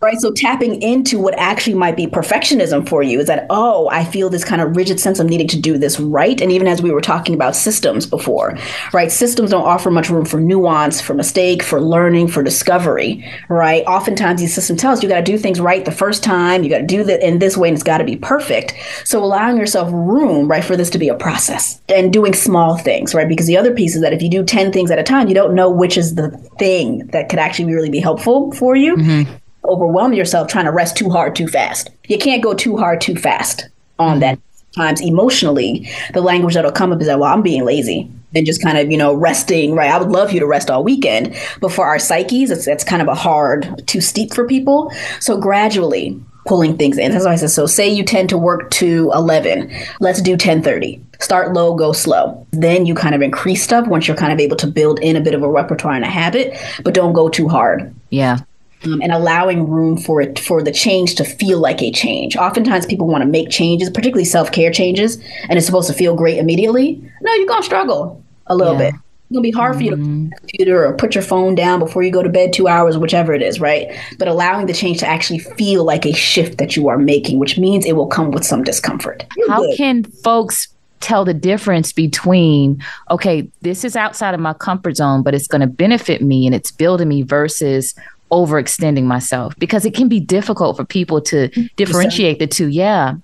Right. 0.00 0.18
So 0.20 0.30
tapping 0.30 0.80
into 0.80 1.18
what 1.18 1.36
actually 1.38 1.74
might 1.74 1.96
be 1.96 2.06
perfectionism 2.06 2.88
for 2.88 3.02
you 3.02 3.18
is 3.18 3.26
that, 3.26 3.46
oh, 3.50 3.88
I 3.90 4.04
feel 4.04 4.30
this 4.30 4.44
kind 4.44 4.62
of 4.62 4.76
rigid 4.76 5.00
sense 5.00 5.18
of 5.18 5.26
needing 5.26 5.48
to 5.48 5.60
do 5.60 5.76
this 5.76 5.98
right. 5.98 6.40
And 6.40 6.52
even 6.52 6.68
as 6.68 6.80
we 6.80 6.92
were 6.92 7.00
talking 7.00 7.34
about 7.34 7.56
systems 7.56 8.06
before, 8.06 8.56
right? 8.92 9.10
Systems 9.10 9.50
don't 9.50 9.64
offer 9.64 9.90
much 9.90 10.08
room 10.08 10.24
for 10.24 10.40
nuance, 10.40 11.00
for 11.00 11.14
mistake, 11.14 11.62
for 11.62 11.80
learning, 11.80 12.28
for 12.28 12.42
discovery, 12.42 13.28
right? 13.48 13.84
Oftentimes 13.86 14.40
these 14.40 14.54
systems 14.54 14.80
tell 14.80 14.92
us 14.92 15.02
you 15.02 15.08
got 15.08 15.16
to 15.16 15.22
do 15.22 15.36
things 15.36 15.60
right 15.60 15.84
the 15.84 15.90
first 15.90 16.22
time. 16.22 16.62
You 16.62 16.70
got 16.70 16.78
to 16.78 16.86
do 16.86 17.00
it 17.08 17.20
in 17.20 17.40
this 17.40 17.56
way 17.56 17.68
and 17.68 17.74
it's 17.74 17.82
got 17.82 17.98
to 17.98 18.04
be 18.04 18.16
perfect. 18.16 18.74
So 19.04 19.22
allowing 19.22 19.56
yourself 19.56 19.90
room, 19.92 20.48
right, 20.48 20.64
for 20.64 20.76
this 20.76 20.90
to 20.90 20.98
be 20.98 21.08
a 21.08 21.14
process 21.14 21.80
and 21.88 22.12
doing 22.12 22.34
small 22.34 22.76
things, 22.76 23.14
right? 23.14 23.28
Because 23.28 23.46
the 23.46 23.56
other 23.56 23.74
piece 23.74 23.96
is 23.96 24.02
that 24.02 24.12
if 24.12 24.22
you 24.22 24.30
do 24.30 24.44
10 24.44 24.72
things 24.72 24.92
at 24.92 24.98
a 24.98 25.02
time, 25.02 25.28
you 25.28 25.34
don't 25.34 25.54
know 25.54 25.68
which 25.68 25.96
is 25.96 26.14
the 26.14 26.30
thing 26.58 27.06
that 27.08 27.28
could 27.28 27.40
actually 27.40 27.74
really 27.74 27.90
be 27.90 28.00
helpful 28.00 28.52
for 28.52 28.76
you. 28.76 28.96
Mm-hmm. 28.96 29.34
Overwhelm 29.68 30.12
yourself 30.12 30.48
trying 30.48 30.64
to 30.64 30.72
rest 30.72 30.96
too 30.96 31.10
hard 31.10 31.36
too 31.36 31.48
fast. 31.48 31.90
You 32.08 32.18
can't 32.18 32.42
go 32.42 32.54
too 32.54 32.76
hard 32.76 33.00
too 33.00 33.16
fast 33.16 33.68
on 33.98 34.20
that. 34.20 34.38
Times 34.76 35.00
emotionally, 35.00 35.90
the 36.12 36.20
language 36.20 36.54
that'll 36.54 36.70
come 36.70 36.92
up 36.92 37.00
is 37.00 37.06
that, 37.06 37.18
well, 37.18 37.32
I'm 37.32 37.42
being 37.42 37.64
lazy 37.64 38.10
and 38.34 38.44
just 38.44 38.62
kind 38.62 38.76
of 38.76 38.90
you 38.90 38.98
know 38.98 39.14
resting 39.14 39.74
right 39.74 39.90
i 39.90 39.96
would 39.96 40.10
love 40.10 40.32
you 40.32 40.38
to 40.38 40.46
rest 40.46 40.70
all 40.70 40.84
weekend 40.84 41.34
but 41.62 41.72
for 41.72 41.86
our 41.86 41.98
psyches 41.98 42.50
it's, 42.50 42.68
it's 42.68 42.84
kind 42.84 43.00
of 43.00 43.08
a 43.08 43.14
hard 43.14 43.82
too 43.86 44.02
steep 44.02 44.34
for 44.34 44.46
people 44.46 44.92
so 45.18 45.40
gradually 45.40 46.20
pulling 46.48 46.76
things 46.76 46.98
in. 46.98 47.12
That's 47.12 47.26
why 47.26 47.32
I 47.32 47.36
said, 47.36 47.50
so 47.50 47.66
say 47.66 47.88
you 47.88 48.02
tend 48.02 48.30
to 48.30 48.38
work 48.38 48.70
to 48.72 49.12
11, 49.14 49.70
let's 50.00 50.22
do 50.22 50.32
1030. 50.32 51.04
Start 51.20 51.52
low, 51.52 51.74
go 51.74 51.92
slow. 51.92 52.46
Then 52.52 52.86
you 52.86 52.94
kind 52.94 53.14
of 53.14 53.22
increase 53.22 53.62
stuff 53.62 53.86
once 53.86 54.08
you're 54.08 54.16
kind 54.16 54.32
of 54.32 54.40
able 54.40 54.56
to 54.56 54.66
build 54.66 54.98
in 55.00 55.14
a 55.14 55.20
bit 55.20 55.34
of 55.34 55.42
a 55.42 55.50
repertoire 55.50 55.94
and 55.94 56.04
a 56.04 56.08
habit, 56.08 56.56
but 56.82 56.94
don't 56.94 57.12
go 57.12 57.28
too 57.28 57.48
hard. 57.48 57.94
Yeah. 58.10 58.38
Um, 58.84 59.00
and 59.02 59.10
allowing 59.10 59.68
room 59.68 59.96
for 59.96 60.20
it 60.20 60.38
for 60.38 60.62
the 60.62 60.70
change 60.70 61.16
to 61.16 61.24
feel 61.24 61.58
like 61.58 61.82
a 61.82 61.90
change. 61.90 62.36
Oftentimes, 62.36 62.86
people 62.86 63.08
want 63.08 63.22
to 63.22 63.26
make 63.28 63.50
changes, 63.50 63.90
particularly 63.90 64.24
self 64.24 64.52
care 64.52 64.70
changes, 64.70 65.16
and 65.48 65.56
it's 65.56 65.66
supposed 65.66 65.88
to 65.88 65.94
feel 65.94 66.14
great 66.14 66.38
immediately. 66.38 67.02
No, 67.20 67.34
you're 67.34 67.46
gonna 67.48 67.64
struggle 67.64 68.22
a 68.46 68.54
little 68.54 68.74
yeah. 68.74 68.90
bit 68.90 68.94
It's 68.94 69.32
gonna 69.32 69.42
be 69.42 69.50
hard 69.50 69.76
for 69.76 69.82
you 69.82 69.90
to 69.90 69.96
Mm-hmm. 69.96 70.28
computer 70.38 70.86
or 70.86 70.94
put 70.94 71.14
your 71.16 71.24
phone 71.24 71.54
down 71.56 71.80
before 71.80 72.02
you 72.04 72.12
go 72.12 72.22
to 72.22 72.28
bed 72.28 72.52
two 72.52 72.68
hours, 72.68 72.96
whichever 72.96 73.32
it 73.34 73.42
is, 73.42 73.60
right? 73.60 73.88
But 74.16 74.28
allowing 74.28 74.66
the 74.66 74.72
change 74.72 75.00
to 75.00 75.06
actually 75.06 75.40
feel 75.40 75.84
like 75.84 76.06
a 76.06 76.12
shift 76.12 76.58
that 76.58 76.76
you 76.76 76.88
are 76.88 76.98
making, 76.98 77.40
which 77.40 77.58
means 77.58 77.84
it 77.84 77.96
will 77.96 78.06
come 78.06 78.30
with 78.30 78.44
some 78.44 78.62
discomfort. 78.62 79.26
How 79.48 79.60
Good. 79.60 79.76
can 79.76 80.04
folks 80.04 80.68
tell 81.00 81.24
the 81.24 81.34
difference 81.34 81.92
between, 81.92 82.82
okay, 83.10 83.48
this 83.62 83.84
is 83.84 83.96
outside 83.96 84.34
of 84.34 84.40
my 84.40 84.52
comfort 84.52 84.96
zone, 84.96 85.22
but 85.22 85.34
it's 85.34 85.46
going 85.46 85.60
to 85.60 85.66
benefit 85.66 86.22
me 86.22 86.46
and 86.46 86.54
it's 86.54 86.70
building 86.70 87.08
me 87.08 87.22
versus 87.22 87.94
overextending 88.30 89.04
myself? 89.04 89.54
Because 89.58 89.84
it 89.84 89.94
can 89.94 90.08
be 90.08 90.20
difficult 90.20 90.76
for 90.76 90.84
people 90.84 91.20
to 91.22 91.48
differentiate 91.76 92.38
the 92.38 92.46
two. 92.46 92.68
Yeah. 92.68 93.14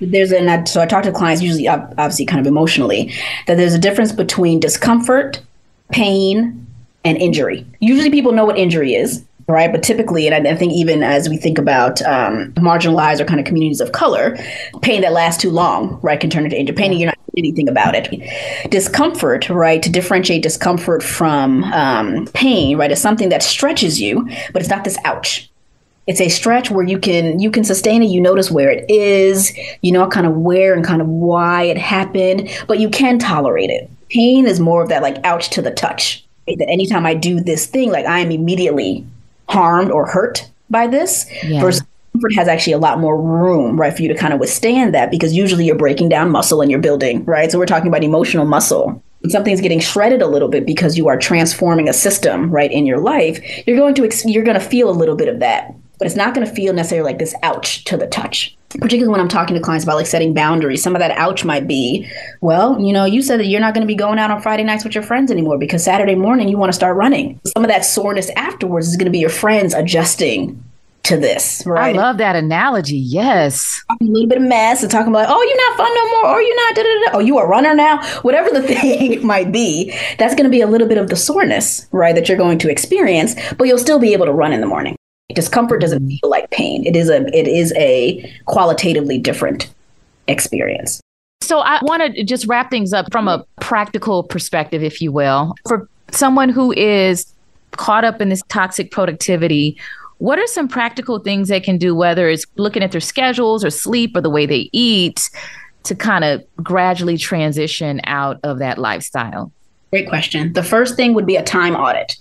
there's 0.00 0.32
a 0.32 0.38
and 0.38 0.68
so 0.68 0.80
I 0.80 0.86
talk 0.86 1.04
to 1.04 1.12
clients 1.12 1.42
usually 1.42 1.68
obviously 1.68 2.26
kind 2.26 2.40
of 2.40 2.46
emotionally 2.46 3.12
that 3.46 3.56
there's 3.56 3.74
a 3.74 3.78
difference 3.78 4.12
between 4.12 4.60
discomfort, 4.60 5.40
pain, 5.90 6.66
and 7.04 7.18
injury. 7.18 7.66
Usually 7.80 8.10
people 8.10 8.32
know 8.32 8.44
what 8.44 8.58
injury 8.58 8.94
is, 8.94 9.24
right? 9.46 9.70
But 9.70 9.82
typically, 9.82 10.26
and 10.26 10.46
I, 10.46 10.54
think 10.54 10.72
even 10.72 11.02
as 11.02 11.28
we 11.28 11.36
think 11.36 11.58
about 11.58 12.00
um, 12.02 12.52
marginalized 12.52 13.20
or 13.20 13.24
kind 13.24 13.40
of 13.40 13.46
communities 13.46 13.80
of 13.80 13.92
color, 13.92 14.36
pain 14.82 15.02
that 15.02 15.12
lasts 15.12 15.42
too 15.42 15.50
long, 15.50 15.98
right, 16.02 16.18
can 16.18 16.30
turn 16.30 16.44
into 16.44 16.58
injury. 16.58 16.74
Pain 16.74 16.92
you're 16.92 17.06
not 17.06 17.18
doing 17.34 17.46
anything 17.46 17.68
about 17.68 17.94
it. 17.94 18.70
Discomfort, 18.70 19.48
right, 19.50 19.82
to 19.82 19.90
differentiate 19.90 20.42
discomfort 20.42 21.02
from 21.02 21.64
um, 21.64 22.26
pain, 22.34 22.78
right, 22.78 22.90
is 22.90 23.00
something 23.00 23.28
that 23.28 23.42
stretches 23.42 24.00
you, 24.00 24.28
but 24.52 24.62
it's 24.62 24.70
not 24.70 24.84
this 24.84 24.98
ouch 25.04 25.50
it's 26.06 26.20
a 26.20 26.28
stretch 26.28 26.70
where 26.70 26.86
you 26.86 26.98
can 26.98 27.38
you 27.38 27.50
can 27.50 27.64
sustain 27.64 28.02
it 28.02 28.10
you 28.10 28.20
notice 28.20 28.50
where 28.50 28.70
it 28.70 28.84
is 28.90 29.56
you 29.80 29.90
know 29.90 30.06
kind 30.06 30.26
of 30.26 30.36
where 30.36 30.74
and 30.74 30.84
kind 30.84 31.00
of 31.00 31.08
why 31.08 31.62
it 31.62 31.78
happened 31.78 32.48
but 32.66 32.78
you 32.78 32.90
can 32.90 33.18
tolerate 33.18 33.70
it 33.70 33.90
pain 34.10 34.46
is 34.46 34.60
more 34.60 34.82
of 34.82 34.88
that 34.88 35.02
like 35.02 35.16
ouch 35.24 35.48
to 35.50 35.62
the 35.62 35.70
touch 35.70 36.24
that 36.46 36.68
anytime 36.68 37.06
i 37.06 37.14
do 37.14 37.40
this 37.40 37.66
thing 37.66 37.90
like 37.90 38.04
i 38.06 38.18
am 38.20 38.30
immediately 38.30 39.06
harmed 39.48 39.90
or 39.90 40.06
hurt 40.06 40.50
by 40.70 40.86
this 40.86 41.26
Yeah. 41.46 41.60
versus 41.60 41.82
comfort 42.12 42.34
has 42.36 42.48
actually 42.48 42.72
a 42.74 42.78
lot 42.78 43.00
more 43.00 43.20
room 43.20 43.78
right 43.80 43.94
for 43.94 44.02
you 44.02 44.08
to 44.08 44.14
kind 44.14 44.32
of 44.32 44.40
withstand 44.40 44.94
that 44.94 45.10
because 45.10 45.34
usually 45.34 45.64
you're 45.66 45.76
breaking 45.76 46.08
down 46.08 46.30
muscle 46.30 46.60
and 46.60 46.70
you're 46.70 46.80
building 46.80 47.24
right? 47.24 47.50
So 47.50 47.58
we're 47.58 47.66
talking 47.66 47.88
about 47.88 48.04
emotional 48.04 48.44
muscle. 48.46 49.02
When 49.20 49.30
something's 49.30 49.60
getting 49.62 49.80
shredded 49.80 50.20
a 50.20 50.26
little 50.26 50.48
bit 50.48 50.66
because 50.66 50.98
you 50.98 51.08
are 51.08 51.16
transforming 51.18 51.88
a 51.88 51.92
system 51.94 52.50
right 52.50 52.70
in 52.70 52.84
your 52.86 52.98
life 52.98 53.40
you're 53.66 53.76
going 53.76 53.94
to 53.94 54.04
ex- 54.04 54.24
you're 54.26 54.44
going 54.44 54.58
to 54.58 54.64
feel 54.64 54.90
a 54.90 54.92
little 54.92 55.16
bit 55.16 55.28
of 55.28 55.40
that 55.40 55.74
but 55.98 56.06
it's 56.06 56.16
not 56.16 56.34
going 56.34 56.46
to 56.46 56.52
feel 56.52 56.74
necessarily 56.74 57.10
like 57.10 57.18
this 57.18 57.34
ouch 57.42 57.84
to 57.84 57.96
the 57.96 58.06
touch 58.06 58.54
particularly 58.80 59.10
when 59.10 59.20
i'm 59.20 59.28
talking 59.28 59.54
to 59.54 59.60
clients 59.60 59.84
about 59.84 59.96
like 59.96 60.06
setting 60.06 60.34
boundaries 60.34 60.82
some 60.82 60.94
of 60.94 61.00
that 61.00 61.10
ouch 61.12 61.44
might 61.44 61.66
be 61.66 62.08
well 62.40 62.80
you 62.80 62.92
know 62.92 63.04
you 63.04 63.22
said 63.22 63.38
that 63.38 63.46
you're 63.46 63.60
not 63.60 63.74
going 63.74 63.82
to 63.82 63.86
be 63.86 63.94
going 63.94 64.18
out 64.18 64.30
on 64.30 64.40
friday 64.40 64.64
nights 64.64 64.84
with 64.84 64.94
your 64.94 65.04
friends 65.04 65.30
anymore 65.30 65.58
because 65.58 65.82
saturday 65.82 66.14
morning 66.14 66.48
you 66.48 66.58
want 66.58 66.70
to 66.70 66.74
start 66.74 66.96
running 66.96 67.40
some 67.46 67.64
of 67.64 67.68
that 67.68 67.84
soreness 67.84 68.30
afterwards 68.36 68.88
is 68.88 68.96
going 68.96 69.06
to 69.06 69.10
be 69.10 69.18
your 69.18 69.30
friends 69.30 69.74
adjusting 69.74 70.62
to 71.04 71.16
this 71.18 71.62
right 71.66 71.94
I 71.94 71.98
love 71.98 72.16
that 72.18 72.34
analogy. 72.34 72.96
Yes. 72.96 73.82
a 73.90 73.96
little 74.00 74.26
bit 74.26 74.38
of 74.38 74.44
mess 74.44 74.82
and 74.82 74.90
talking 74.90 75.12
about, 75.12 75.26
oh, 75.28 75.42
you're 75.42 75.68
not 75.68 75.76
fun 75.76 75.94
no 75.94 76.10
more, 76.10 76.26
or 76.30 76.40
you're 76.42 76.56
not, 76.56 76.74
da, 76.74 76.82
da, 76.82 76.88
da. 76.88 77.18
oh, 77.18 77.18
you 77.18 77.36
are 77.36 77.44
a 77.44 77.48
runner 77.48 77.74
now, 77.74 78.02
whatever 78.22 78.50
the 78.50 78.62
thing 78.66 79.24
might 79.24 79.52
be, 79.52 79.94
that's 80.18 80.34
going 80.34 80.44
to 80.44 80.50
be 80.50 80.62
a 80.62 80.66
little 80.66 80.88
bit 80.88 80.96
of 80.96 81.08
the 81.08 81.16
soreness, 81.16 81.86
right, 81.92 82.14
that 82.14 82.26
you're 82.28 82.38
going 82.38 82.58
to 82.58 82.70
experience, 82.70 83.34
but 83.58 83.64
you'll 83.64 83.76
still 83.76 83.98
be 83.98 84.14
able 84.14 84.24
to 84.24 84.32
run 84.32 84.54
in 84.54 84.62
the 84.62 84.66
morning. 84.66 84.96
Discomfort 85.32 85.80
doesn't 85.80 86.02
mm-hmm. 86.02 86.16
feel 86.16 86.30
like 86.30 86.50
pain. 86.50 86.84
It 86.86 86.96
is 86.96 87.08
a, 87.08 87.26
it 87.36 87.48
is 87.48 87.72
a 87.76 88.30
qualitatively 88.46 89.18
different 89.18 89.72
experience. 90.28 91.00
So 91.42 91.60
I 91.60 91.78
want 91.82 92.14
to 92.14 92.24
just 92.24 92.46
wrap 92.46 92.70
things 92.70 92.92
up 92.92 93.10
from 93.12 93.28
a 93.28 93.44
practical 93.60 94.22
perspective, 94.22 94.82
if 94.82 95.00
you 95.00 95.12
will. 95.12 95.54
For 95.66 95.88
someone 96.10 96.48
who 96.48 96.72
is 96.72 97.32
caught 97.72 98.04
up 98.04 98.20
in 98.20 98.28
this 98.28 98.42
toxic 98.48 98.90
productivity, 98.90 99.76
what 100.18 100.38
are 100.38 100.46
some 100.46 100.68
practical 100.68 101.18
things 101.18 101.48
they 101.48 101.60
can 101.60 101.76
do, 101.76 101.94
whether 101.94 102.28
it's 102.28 102.46
looking 102.56 102.82
at 102.82 102.92
their 102.92 103.00
schedules 103.00 103.64
or 103.64 103.70
sleep 103.70 104.16
or 104.16 104.20
the 104.20 104.30
way 104.30 104.46
they 104.46 104.70
eat, 104.72 105.28
to 105.82 105.94
kind 105.94 106.24
of 106.24 106.42
gradually 106.62 107.18
transition 107.18 108.00
out 108.04 108.40
of 108.42 108.58
that 108.58 108.78
lifestyle? 108.78 109.52
Great 109.90 110.08
question. 110.08 110.52
The 110.54 110.62
first 110.62 110.96
thing 110.96 111.14
would 111.14 111.26
be 111.26 111.36
a 111.36 111.42
time 111.42 111.76
audit. 111.76 112.16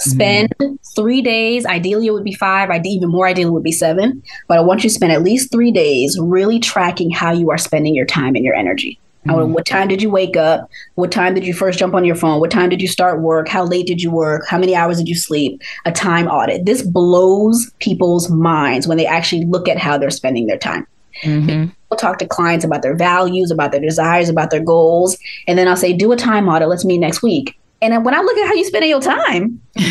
Spend 0.00 0.52
three 0.96 1.22
days. 1.22 1.64
Ideally, 1.66 2.06
it 2.06 2.12
would 2.12 2.24
be 2.24 2.34
five. 2.34 2.70
ide- 2.70 2.86
Even 2.86 3.08
more 3.10 3.26
ideally, 3.26 3.50
would 3.50 3.62
be 3.62 3.72
seven. 3.72 4.22
But 4.48 4.58
I 4.58 4.60
want 4.60 4.82
you 4.82 4.88
to 4.90 4.94
spend 4.94 5.12
at 5.12 5.22
least 5.22 5.50
three 5.52 5.70
days 5.72 6.18
really 6.20 6.58
tracking 6.58 7.10
how 7.10 7.32
you 7.32 7.50
are 7.50 7.58
spending 7.58 7.94
your 7.94 8.06
time 8.06 8.34
and 8.34 8.44
your 8.44 8.54
energy. 8.54 8.98
How- 9.26 9.44
What 9.44 9.66
time 9.66 9.86
did 9.86 10.02
you 10.02 10.10
wake 10.10 10.36
up? 10.36 10.68
What 10.96 11.12
time 11.12 11.34
did 11.34 11.46
you 11.46 11.54
first 11.54 11.78
jump 11.78 11.94
on 11.94 12.04
your 12.04 12.16
phone? 12.16 12.40
What 12.40 12.50
time 12.50 12.68
did 12.68 12.82
you 12.82 12.88
start 12.88 13.20
work? 13.20 13.48
How 13.48 13.64
late 13.64 13.86
did 13.86 14.02
you 14.02 14.10
work? 14.10 14.44
How 14.48 14.58
many 14.58 14.74
hours 14.74 14.98
did 14.98 15.08
you 15.08 15.14
sleep? 15.14 15.60
A 15.84 15.92
time 15.92 16.26
audit. 16.26 16.66
This 16.66 16.82
blows 16.82 17.70
people's 17.78 18.28
minds 18.30 18.88
when 18.88 18.98
they 18.98 19.06
actually 19.06 19.44
look 19.44 19.68
at 19.68 19.78
how 19.78 19.96
they're 19.96 20.10
spending 20.10 20.46
their 20.46 20.58
time. 20.58 20.86
Mm-hmm. 21.22 21.70
I'll 21.92 21.98
talk 21.98 22.18
to 22.18 22.26
clients 22.26 22.64
about 22.64 22.82
their 22.82 22.96
values, 22.96 23.50
about 23.52 23.70
their 23.70 23.80
desires, 23.80 24.28
about 24.28 24.50
their 24.50 24.62
goals. 24.64 25.16
And 25.46 25.56
then 25.56 25.68
I'll 25.68 25.76
say, 25.76 25.92
do 25.92 26.10
a 26.10 26.16
time 26.16 26.48
audit. 26.48 26.68
Let's 26.68 26.84
meet 26.84 26.98
next 26.98 27.22
week. 27.22 27.56
And 27.82 28.04
when 28.04 28.14
I 28.14 28.20
look 28.20 28.38
at 28.38 28.46
how 28.46 28.54
you 28.54 28.64
spending 28.64 28.90
your 28.90 29.00
time, 29.00 29.60
you 29.76 29.86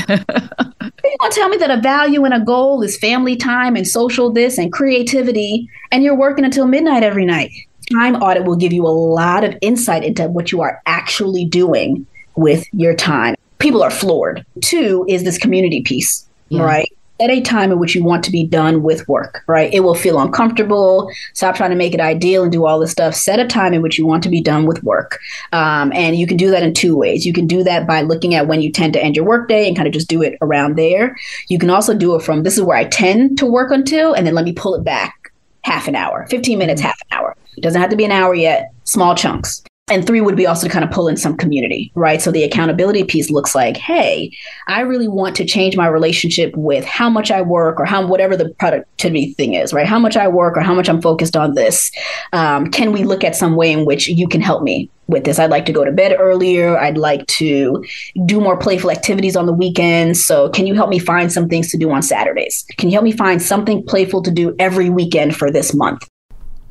want 1.19 1.33
to 1.33 1.39
tell 1.39 1.49
me 1.49 1.57
that 1.57 1.69
a 1.69 1.81
value 1.81 2.23
and 2.23 2.33
a 2.33 2.39
goal 2.39 2.81
is 2.81 2.97
family 2.97 3.35
time 3.35 3.75
and 3.75 3.85
social 3.85 4.31
this 4.31 4.57
and 4.57 4.71
creativity, 4.71 5.69
and 5.91 6.01
you're 6.01 6.15
working 6.15 6.45
until 6.45 6.65
midnight 6.67 7.03
every 7.03 7.25
night. 7.25 7.51
Time 7.91 8.15
audit 8.15 8.45
will 8.45 8.55
give 8.55 8.71
you 8.71 8.87
a 8.87 8.87
lot 8.87 9.43
of 9.43 9.55
insight 9.61 10.05
into 10.05 10.27
what 10.29 10.53
you 10.53 10.61
are 10.61 10.81
actually 10.85 11.43
doing 11.43 12.05
with 12.35 12.65
your 12.71 12.95
time. 12.95 13.35
People 13.59 13.83
are 13.83 13.91
floored. 13.91 14.45
Two 14.61 15.05
is 15.09 15.23
this 15.25 15.37
community 15.37 15.81
piece, 15.81 16.25
Yeah. 16.47 16.63
right? 16.63 16.89
At 17.21 17.29
a 17.29 17.41
time 17.41 17.71
in 17.71 17.79
which 17.79 17.93
you 17.93 18.03
want 18.03 18.23
to 18.25 18.31
be 18.31 18.45
done 18.45 18.81
with 18.81 19.07
work, 19.07 19.43
right? 19.47 19.71
It 19.73 19.81
will 19.81 19.95
feel 19.95 20.19
uncomfortable. 20.19 21.11
Stop 21.33 21.55
trying 21.55 21.69
to 21.69 21.75
make 21.75 21.93
it 21.93 21.99
ideal 21.99 22.43
and 22.43 22.51
do 22.51 22.65
all 22.65 22.79
this 22.79 22.91
stuff. 22.91 23.13
Set 23.13 23.39
a 23.39 23.45
time 23.45 23.73
in 23.73 23.81
which 23.81 23.97
you 23.97 24.05
want 24.05 24.23
to 24.23 24.29
be 24.29 24.41
done 24.41 24.65
with 24.65 24.83
work. 24.83 25.19
Um, 25.51 25.93
and 25.93 26.15
you 26.15 26.25
can 26.25 26.37
do 26.37 26.49
that 26.49 26.63
in 26.63 26.73
two 26.73 26.97
ways. 26.97 27.25
You 27.25 27.33
can 27.33 27.47
do 27.47 27.63
that 27.63 27.87
by 27.87 28.01
looking 28.01 28.33
at 28.33 28.47
when 28.47 28.61
you 28.61 28.71
tend 28.71 28.93
to 28.93 29.03
end 29.03 29.15
your 29.15 29.25
workday 29.25 29.67
and 29.67 29.75
kind 29.75 29.87
of 29.87 29.93
just 29.93 30.09
do 30.09 30.21
it 30.21 30.37
around 30.41 30.77
there. 30.77 31.15
You 31.47 31.59
can 31.59 31.69
also 31.69 31.93
do 31.93 32.15
it 32.15 32.23
from 32.23 32.43
this 32.43 32.57
is 32.57 32.63
where 32.63 32.77
I 32.77 32.85
tend 32.85 33.37
to 33.37 33.45
work 33.45 33.71
until, 33.71 34.13
and 34.13 34.25
then 34.25 34.33
let 34.33 34.45
me 34.45 34.53
pull 34.53 34.73
it 34.75 34.83
back 34.83 35.31
half 35.63 35.87
an 35.87 35.95
hour, 35.95 36.25
15 36.29 36.57
minutes, 36.57 36.81
half 36.81 36.99
an 37.01 37.17
hour. 37.17 37.35
It 37.55 37.61
doesn't 37.61 37.79
have 37.79 37.91
to 37.91 37.95
be 37.95 38.05
an 38.05 38.11
hour 38.11 38.33
yet, 38.33 38.73
small 38.83 39.15
chunks. 39.15 39.63
And 39.91 40.07
three 40.07 40.21
would 40.21 40.37
be 40.37 40.47
also 40.47 40.67
to 40.67 40.71
kind 40.71 40.85
of 40.85 40.91
pull 40.91 41.09
in 41.09 41.17
some 41.17 41.35
community, 41.35 41.91
right? 41.95 42.21
So 42.21 42.31
the 42.31 42.45
accountability 42.45 43.03
piece 43.03 43.29
looks 43.29 43.53
like, 43.53 43.75
hey, 43.75 44.31
I 44.67 44.79
really 44.81 45.09
want 45.09 45.35
to 45.35 45.45
change 45.45 45.75
my 45.75 45.87
relationship 45.87 46.55
with 46.55 46.85
how 46.85 47.09
much 47.09 47.29
I 47.29 47.41
work 47.41 47.77
or 47.77 47.83
how 47.83 48.07
whatever 48.07 48.37
the 48.37 48.55
productivity 48.57 49.33
thing 49.33 49.53
is, 49.53 49.73
right? 49.73 49.85
How 49.85 49.99
much 49.99 50.15
I 50.15 50.29
work 50.29 50.55
or 50.55 50.61
how 50.61 50.73
much 50.73 50.87
I'm 50.87 51.01
focused 51.01 51.35
on 51.35 51.55
this. 51.55 51.91
Um, 52.31 52.71
can 52.71 52.93
we 52.93 53.03
look 53.03 53.25
at 53.25 53.35
some 53.35 53.57
way 53.57 53.69
in 53.69 53.85
which 53.85 54.07
you 54.07 54.29
can 54.29 54.39
help 54.39 54.63
me 54.63 54.89
with 55.07 55.25
this? 55.25 55.39
I'd 55.39 55.51
like 55.51 55.65
to 55.65 55.73
go 55.73 55.83
to 55.83 55.91
bed 55.91 56.15
earlier. 56.17 56.77
I'd 56.77 56.97
like 56.97 57.27
to 57.27 57.83
do 58.25 58.39
more 58.39 58.55
playful 58.55 58.91
activities 58.91 59.35
on 59.35 59.45
the 59.45 59.53
weekends. 59.53 60.25
So 60.25 60.47
can 60.51 60.67
you 60.67 60.73
help 60.73 60.89
me 60.89 60.99
find 60.99 61.33
some 61.33 61.49
things 61.49 61.69
to 61.71 61.77
do 61.77 61.91
on 61.91 62.01
Saturdays? 62.01 62.65
Can 62.77 62.87
you 62.87 62.93
help 62.93 63.03
me 63.03 63.11
find 63.11 63.41
something 63.41 63.83
playful 63.85 64.23
to 64.23 64.31
do 64.31 64.55
every 64.57 64.89
weekend 64.89 65.35
for 65.35 65.51
this 65.51 65.73
month? 65.73 66.07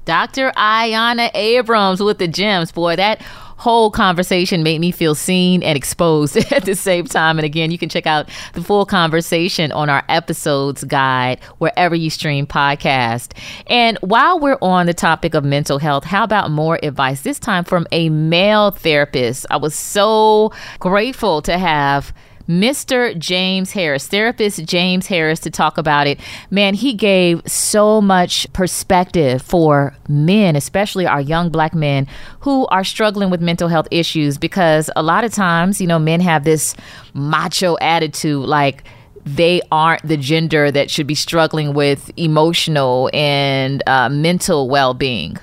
Dr. 0.05 0.53
Ayanna 0.57 1.31
Abrams 1.35 2.03
with 2.03 2.19
the 2.19 2.29
gems. 2.29 2.73
Boy, 2.73 2.97
that 2.97 3.23
whole 3.61 3.91
conversation 3.91 4.63
made 4.63 4.81
me 4.81 4.91
feel 4.91 5.15
seen 5.15 5.63
and 5.63 5.77
exposed 5.77 6.35
at 6.53 6.65
the 6.65 6.75
same 6.75 7.05
time. 7.05 7.39
And 7.39 7.45
again, 7.45 7.71
you 7.71 7.77
can 7.77 7.91
check 7.91 8.07
out 8.07 8.29
the 8.55 8.63
full 8.63 8.87
conversation 8.87 9.71
on 9.73 9.91
our 9.91 10.03
episodes 10.09 10.83
guide 10.85 11.39
wherever 11.59 11.95
you 11.95 12.09
stream 12.09 12.47
podcast. 12.47 13.37
And 13.67 13.99
while 13.99 14.41
we're 14.41 14.59
on 14.63 14.87
the 14.87 14.95
topic 14.95 15.35
of 15.35 15.45
mental 15.45 15.79
health, 15.79 16.05
how 16.05 16.25
about 16.25 16.51
more 16.51 16.79
advice 16.83 17.21
this 17.21 17.39
time 17.39 17.65
from 17.65 17.87
a 17.93 18.09
male 18.09 18.71
therapist? 18.71 19.45
I 19.51 19.59
was 19.59 19.75
so 19.75 20.53
grateful 20.79 21.43
to 21.43 21.59
have 21.59 22.15
Mr. 22.51 23.17
James 23.17 23.71
Harris, 23.71 24.09
therapist 24.09 24.65
James 24.65 25.07
Harris, 25.07 25.39
to 25.39 25.51
talk 25.51 25.79
about 25.79 26.09
it. 26.09 26.19
Man, 26.51 26.75
he 26.75 26.95
gave 26.95 27.41
so 27.47 28.01
much 28.01 28.53
perspective 28.53 29.41
for 29.41 29.95
men, 30.09 30.57
especially 30.57 31.07
our 31.07 31.21
young 31.21 31.51
black 31.51 31.77
men 31.77 32.09
who 32.41 32.67
are 32.67 32.83
struggling 32.83 33.31
with 33.31 33.41
mental 33.41 33.69
health 33.69 33.87
issues 33.93 34.37
because 34.37 34.91
a 34.97 35.03
lot 35.03 35.23
of 35.23 35.33
times, 35.33 35.81
you 35.81 35.87
know, 35.87 36.01
men 36.01 36.19
have 36.21 36.43
this 36.43 36.75
macho 37.15 37.77
attitude 37.81 38.45
like, 38.47 38.83
they 39.25 39.61
aren't 39.71 40.03
the 40.07 40.17
gender 40.17 40.73
that 40.73 40.91
should 40.91 41.07
be 41.07 41.15
struggling 41.15 41.75
with 41.75 42.11
emotional 42.17 43.11
and 43.13 43.83
uh, 43.87 44.09
mental 44.09 44.69
well 44.69 44.95
being. 44.95 45.37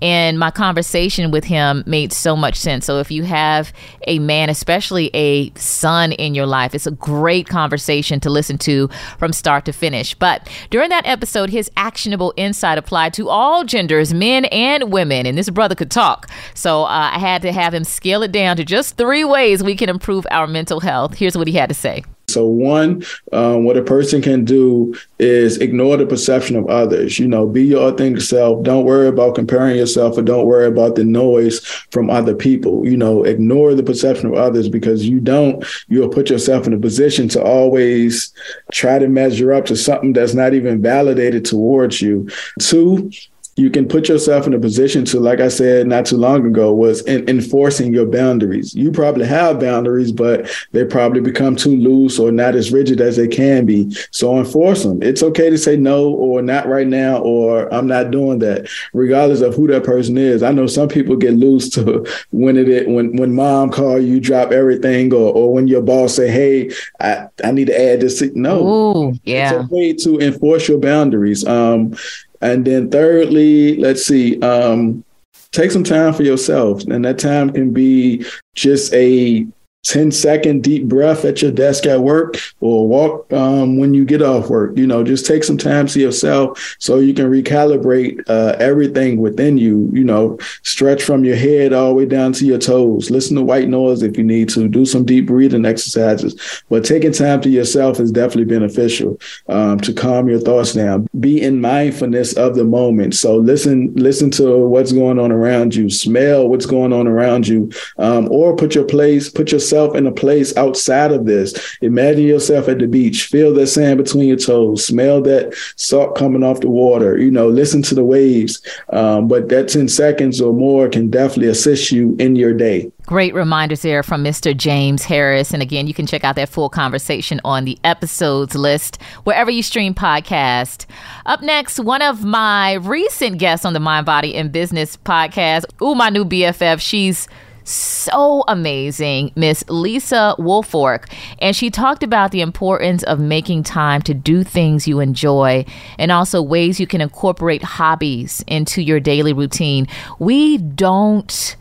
And 0.00 0.38
my 0.38 0.50
conversation 0.50 1.30
with 1.30 1.44
him 1.44 1.82
made 1.86 2.12
so 2.12 2.36
much 2.36 2.56
sense. 2.56 2.86
So 2.86 2.98
if 2.98 3.10
you 3.10 3.24
have 3.24 3.72
a 4.06 4.18
man, 4.18 4.48
especially 4.48 5.10
a 5.14 5.50
son 5.54 6.12
in 6.12 6.34
your 6.34 6.46
life, 6.46 6.74
it's 6.74 6.86
a 6.86 6.92
great 6.92 7.48
conversation 7.48 8.20
to 8.20 8.30
listen 8.30 8.58
to 8.58 8.88
from 9.18 9.32
start 9.32 9.64
to 9.66 9.72
finish. 9.72 10.14
But 10.14 10.48
during 10.70 10.90
that 10.90 11.06
episode, 11.06 11.50
his 11.50 11.70
actionable 11.76 12.32
insight 12.36 12.78
applied 12.78 13.14
to 13.14 13.28
all 13.28 13.64
genders, 13.64 14.14
men 14.14 14.44
and 14.46 14.92
women. 14.92 15.26
And 15.26 15.36
this 15.36 15.50
brother 15.50 15.74
could 15.74 15.90
talk. 15.90 16.28
So 16.54 16.84
uh, 16.84 17.10
I 17.14 17.18
had 17.18 17.42
to 17.42 17.52
have 17.52 17.74
him 17.74 17.84
scale 17.84 18.22
it 18.22 18.32
down 18.32 18.56
to 18.56 18.64
just 18.64 18.96
three 18.96 19.24
ways 19.24 19.62
we 19.62 19.76
can 19.76 19.88
improve 19.88 20.26
our 20.30 20.46
mental 20.46 20.80
health. 20.80 21.14
Here's 21.14 21.36
what 21.36 21.48
he 21.48 21.54
had 21.54 21.68
to 21.68 21.74
say. 21.74 22.04
So, 22.28 22.46
one, 22.46 23.04
um, 23.32 23.64
what 23.64 23.78
a 23.78 23.82
person 23.82 24.20
can 24.20 24.44
do 24.44 24.94
is 25.18 25.56
ignore 25.58 25.96
the 25.96 26.06
perception 26.06 26.56
of 26.56 26.66
others. 26.68 27.18
You 27.18 27.26
know, 27.26 27.46
be 27.46 27.64
your 27.64 27.90
authentic 27.90 28.22
self. 28.22 28.62
Don't 28.62 28.84
worry 28.84 29.08
about 29.08 29.34
comparing 29.34 29.76
yourself 29.76 30.18
or 30.18 30.22
don't 30.22 30.46
worry 30.46 30.66
about 30.66 30.94
the 30.94 31.04
noise 31.04 31.64
from 31.90 32.10
other 32.10 32.34
people. 32.34 32.86
You 32.86 32.98
know, 32.98 33.24
ignore 33.24 33.74
the 33.74 33.82
perception 33.82 34.26
of 34.26 34.34
others 34.34 34.68
because 34.68 35.08
you 35.08 35.20
don't, 35.20 35.64
you'll 35.88 36.10
put 36.10 36.28
yourself 36.28 36.66
in 36.66 36.74
a 36.74 36.78
position 36.78 37.28
to 37.30 37.42
always 37.42 38.32
try 38.72 38.98
to 38.98 39.08
measure 39.08 39.52
up 39.52 39.64
to 39.66 39.76
something 39.76 40.12
that's 40.12 40.34
not 40.34 40.52
even 40.52 40.82
validated 40.82 41.46
towards 41.46 42.02
you. 42.02 42.28
Two, 42.60 43.10
you 43.58 43.70
can 43.70 43.88
put 43.88 44.08
yourself 44.08 44.46
in 44.46 44.54
a 44.54 44.58
position 44.58 45.04
to, 45.06 45.20
like 45.20 45.40
I 45.40 45.48
said 45.48 45.86
not 45.86 46.06
too 46.06 46.16
long 46.16 46.46
ago, 46.46 46.72
was 46.72 47.02
in, 47.02 47.28
enforcing 47.28 47.92
your 47.92 48.06
boundaries. 48.06 48.74
You 48.74 48.92
probably 48.92 49.26
have 49.26 49.60
boundaries, 49.60 50.12
but 50.12 50.48
they 50.72 50.84
probably 50.84 51.20
become 51.20 51.56
too 51.56 51.76
loose 51.76 52.18
or 52.18 52.30
not 52.30 52.54
as 52.54 52.72
rigid 52.72 53.00
as 53.00 53.16
they 53.16 53.28
can 53.28 53.66
be. 53.66 53.90
So 54.10 54.38
enforce 54.38 54.84
them. 54.84 55.02
It's 55.02 55.22
okay 55.22 55.50
to 55.50 55.58
say 55.58 55.76
no 55.76 56.10
or 56.10 56.42
not 56.42 56.66
right 56.66 56.86
now 56.86 57.18
or 57.18 57.72
I'm 57.72 57.86
not 57.86 58.10
doing 58.10 58.38
that, 58.40 58.68
regardless 58.92 59.40
of 59.40 59.54
who 59.54 59.66
that 59.68 59.84
person 59.84 60.16
is. 60.16 60.42
I 60.42 60.52
know 60.52 60.66
some 60.66 60.88
people 60.88 61.16
get 61.16 61.34
loose 61.34 61.68
to 61.70 62.06
when 62.30 62.56
it 62.56 62.88
when 62.88 63.16
when 63.16 63.34
mom 63.34 63.70
call 63.70 63.98
you, 64.00 64.20
drop 64.20 64.52
everything, 64.52 65.12
or 65.12 65.32
or 65.32 65.52
when 65.52 65.68
your 65.68 65.82
boss 65.82 66.14
say, 66.14 66.30
"Hey, 66.30 66.70
I, 67.00 67.26
I 67.44 67.50
need 67.50 67.66
to 67.66 67.80
add 67.80 68.00
this." 68.00 68.22
No, 68.34 68.66
Ooh, 68.66 69.18
yeah, 69.24 69.62
it's 69.62 69.72
okay 69.72 69.92
to 69.94 70.20
enforce 70.20 70.68
your 70.68 70.78
boundaries. 70.78 71.46
Um, 71.46 71.94
and 72.40 72.64
then 72.64 72.90
thirdly, 72.90 73.76
let's 73.76 74.06
see, 74.06 74.40
um, 74.40 75.04
take 75.52 75.70
some 75.70 75.84
time 75.84 76.12
for 76.14 76.22
yourself. 76.22 76.82
And 76.84 77.04
that 77.04 77.18
time 77.18 77.50
can 77.50 77.72
be 77.72 78.24
just 78.54 78.92
a 78.94 79.46
10 79.88 80.12
second 80.12 80.62
deep 80.62 80.86
breath 80.86 81.24
at 81.24 81.40
your 81.40 81.50
desk 81.50 81.86
at 81.86 82.02
work 82.02 82.36
or 82.60 82.86
walk 82.86 83.32
um, 83.32 83.78
when 83.78 83.94
you 83.94 84.04
get 84.04 84.20
off 84.20 84.50
work. 84.50 84.76
You 84.76 84.86
know, 84.86 85.02
just 85.02 85.24
take 85.24 85.42
some 85.42 85.56
time 85.56 85.86
to 85.88 85.98
yourself 85.98 86.76
so 86.78 86.98
you 86.98 87.14
can 87.14 87.30
recalibrate 87.30 88.22
uh, 88.28 88.54
everything 88.58 89.18
within 89.18 89.56
you. 89.56 89.88
You 89.94 90.04
know, 90.04 90.38
stretch 90.62 91.02
from 91.02 91.24
your 91.24 91.36
head 91.36 91.72
all 91.72 91.88
the 91.88 91.94
way 91.94 92.04
down 92.04 92.34
to 92.34 92.44
your 92.44 92.58
toes. 92.58 93.10
Listen 93.10 93.36
to 93.36 93.42
white 93.42 93.68
noise 93.68 94.02
if 94.02 94.18
you 94.18 94.24
need 94.24 94.50
to. 94.50 94.68
Do 94.68 94.84
some 94.84 95.06
deep 95.06 95.26
breathing 95.26 95.64
exercises. 95.64 96.62
But 96.68 96.84
taking 96.84 97.12
time 97.12 97.40
to 97.40 97.48
yourself 97.48 97.98
is 97.98 98.12
definitely 98.12 98.44
beneficial 98.44 99.18
um, 99.48 99.80
to 99.80 99.94
calm 99.94 100.28
your 100.28 100.40
thoughts 100.40 100.74
down. 100.74 101.08
Be 101.18 101.40
in 101.40 101.62
mindfulness 101.62 102.34
of 102.34 102.56
the 102.56 102.64
moment. 102.64 103.14
So 103.14 103.36
listen, 103.36 103.94
listen 103.94 104.30
to 104.32 104.58
what's 104.66 104.92
going 104.92 105.18
on 105.18 105.32
around 105.32 105.74
you. 105.74 105.88
Smell 105.88 106.46
what's 106.46 106.66
going 106.66 106.92
on 106.92 107.06
around 107.06 107.48
you, 107.48 107.72
um, 107.96 108.28
or 108.30 108.54
put 108.54 108.74
your 108.74 108.84
place, 108.84 109.30
put 109.30 109.50
yourself 109.50 109.77
yourself 109.78 109.96
in 109.96 110.06
a 110.06 110.12
place 110.12 110.56
outside 110.56 111.12
of 111.12 111.26
this. 111.26 111.76
Imagine 111.80 112.24
yourself 112.24 112.68
at 112.68 112.78
the 112.78 112.86
beach, 112.86 113.26
feel 113.26 113.54
that 113.54 113.66
sand 113.68 113.98
between 113.98 114.28
your 114.28 114.36
toes, 114.36 114.84
smell 114.84 115.22
that 115.22 115.54
salt 115.76 116.16
coming 116.16 116.42
off 116.42 116.60
the 116.60 116.68
water, 116.68 117.18
you 117.18 117.30
know, 117.30 117.48
listen 117.48 117.82
to 117.82 117.94
the 117.94 118.04
waves. 118.04 118.60
Um, 118.90 119.28
but 119.28 119.48
that 119.48 119.68
10 119.68 119.88
seconds 119.88 120.40
or 120.40 120.52
more 120.52 120.88
can 120.88 121.10
definitely 121.10 121.48
assist 121.48 121.92
you 121.92 122.16
in 122.18 122.36
your 122.36 122.54
day. 122.54 122.90
Great 123.06 123.32
reminders 123.32 123.82
there 123.82 124.02
from 124.02 124.22
Mr. 124.22 124.54
James 124.54 125.04
Harris. 125.04 125.54
And 125.54 125.62
again, 125.62 125.86
you 125.86 125.94
can 125.94 126.06
check 126.06 126.24
out 126.24 126.36
that 126.36 126.50
full 126.50 126.68
conversation 126.68 127.40
on 127.42 127.64
the 127.64 127.78
episodes 127.82 128.54
list 128.54 129.00
wherever 129.24 129.50
you 129.50 129.62
stream 129.62 129.94
podcast. 129.94 130.84
Up 131.24 131.40
next, 131.40 131.80
one 131.80 132.02
of 132.02 132.24
my 132.24 132.74
recent 132.74 133.38
guests 133.38 133.64
on 133.64 133.72
the 133.72 133.80
Mind, 133.80 134.04
Body, 134.04 134.34
and 134.34 134.52
Business 134.52 134.98
podcast. 134.98 135.64
Ooh, 135.80 135.94
my 135.94 136.10
new 136.10 136.24
BFF. 136.24 136.80
She's 136.80 137.28
so 137.70 138.44
amazing, 138.48 139.32
Miss 139.36 139.64
Lisa 139.68 140.34
Woolfolk. 140.38 141.08
And 141.38 141.54
she 141.54 141.70
talked 141.70 142.02
about 142.02 142.30
the 142.30 142.40
importance 142.40 143.02
of 143.04 143.20
making 143.20 143.64
time 143.64 144.02
to 144.02 144.14
do 144.14 144.44
things 144.44 144.88
you 144.88 145.00
enjoy 145.00 145.64
and 145.98 146.10
also 146.10 146.42
ways 146.42 146.80
you 146.80 146.86
can 146.86 147.00
incorporate 147.00 147.62
hobbies 147.62 148.44
into 148.46 148.82
your 148.82 149.00
daily 149.00 149.32
routine. 149.32 149.86
We 150.18 150.58
don't 150.58 151.56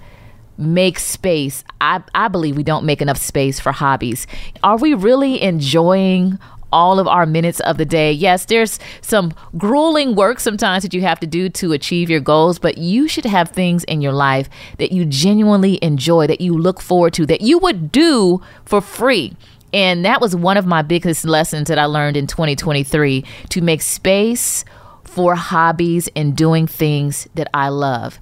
make 0.57 0.99
space. 0.99 1.63
I, 1.81 2.01
I 2.15 2.27
believe 2.27 2.57
we 2.57 2.63
don't 2.63 2.85
make 2.85 3.01
enough 3.01 3.17
space 3.17 3.59
for 3.59 3.71
hobbies. 3.71 4.25
Are 4.63 4.77
we 4.77 4.93
really 4.93 5.41
enjoying 5.41 6.39
all 6.71 6.99
of 6.99 7.07
our 7.07 7.25
minutes 7.25 7.59
of 7.61 7.77
the 7.77 7.85
day. 7.85 8.11
Yes, 8.11 8.45
there's 8.45 8.79
some 9.01 9.33
grueling 9.57 10.15
work 10.15 10.39
sometimes 10.39 10.83
that 10.83 10.93
you 10.93 11.01
have 11.01 11.19
to 11.19 11.27
do 11.27 11.49
to 11.49 11.73
achieve 11.73 12.09
your 12.09 12.19
goals, 12.19 12.59
but 12.59 12.77
you 12.77 13.07
should 13.07 13.25
have 13.25 13.49
things 13.49 13.83
in 13.85 14.01
your 14.01 14.13
life 14.13 14.49
that 14.77 14.91
you 14.91 15.05
genuinely 15.05 15.79
enjoy, 15.83 16.27
that 16.27 16.41
you 16.41 16.57
look 16.57 16.81
forward 16.81 17.13
to, 17.13 17.25
that 17.25 17.41
you 17.41 17.57
would 17.59 17.91
do 17.91 18.41
for 18.65 18.81
free. 18.81 19.35
And 19.73 20.05
that 20.05 20.21
was 20.21 20.35
one 20.35 20.57
of 20.57 20.65
my 20.65 20.81
biggest 20.81 21.25
lessons 21.25 21.67
that 21.67 21.77
I 21.77 21.85
learned 21.85 22.17
in 22.17 22.27
2023 22.27 23.25
to 23.49 23.61
make 23.61 23.81
space 23.81 24.63
for 25.03 25.35
hobbies 25.35 26.09
and 26.15 26.35
doing 26.35 26.67
things 26.67 27.27
that 27.35 27.49
I 27.53 27.69
love. 27.69 28.19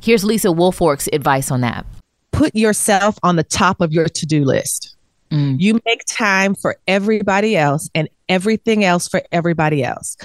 Here's 0.00 0.24
Lisa 0.24 0.52
Woolfolk's 0.52 1.08
advice 1.12 1.50
on 1.50 1.60
that. 1.62 1.84
Put 2.32 2.54
yourself 2.54 3.18
on 3.22 3.36
the 3.36 3.42
top 3.42 3.80
of 3.80 3.92
your 3.92 4.06
to 4.06 4.26
do 4.26 4.44
list. 4.44 4.95
Mm. 5.30 5.60
You 5.60 5.80
make 5.84 6.04
time 6.06 6.54
for 6.54 6.76
everybody 6.86 7.56
else 7.56 7.90
and 7.94 8.08
everything 8.28 8.84
else 8.84 9.08
for 9.08 9.22
everybody 9.32 9.82
else. 9.82 10.16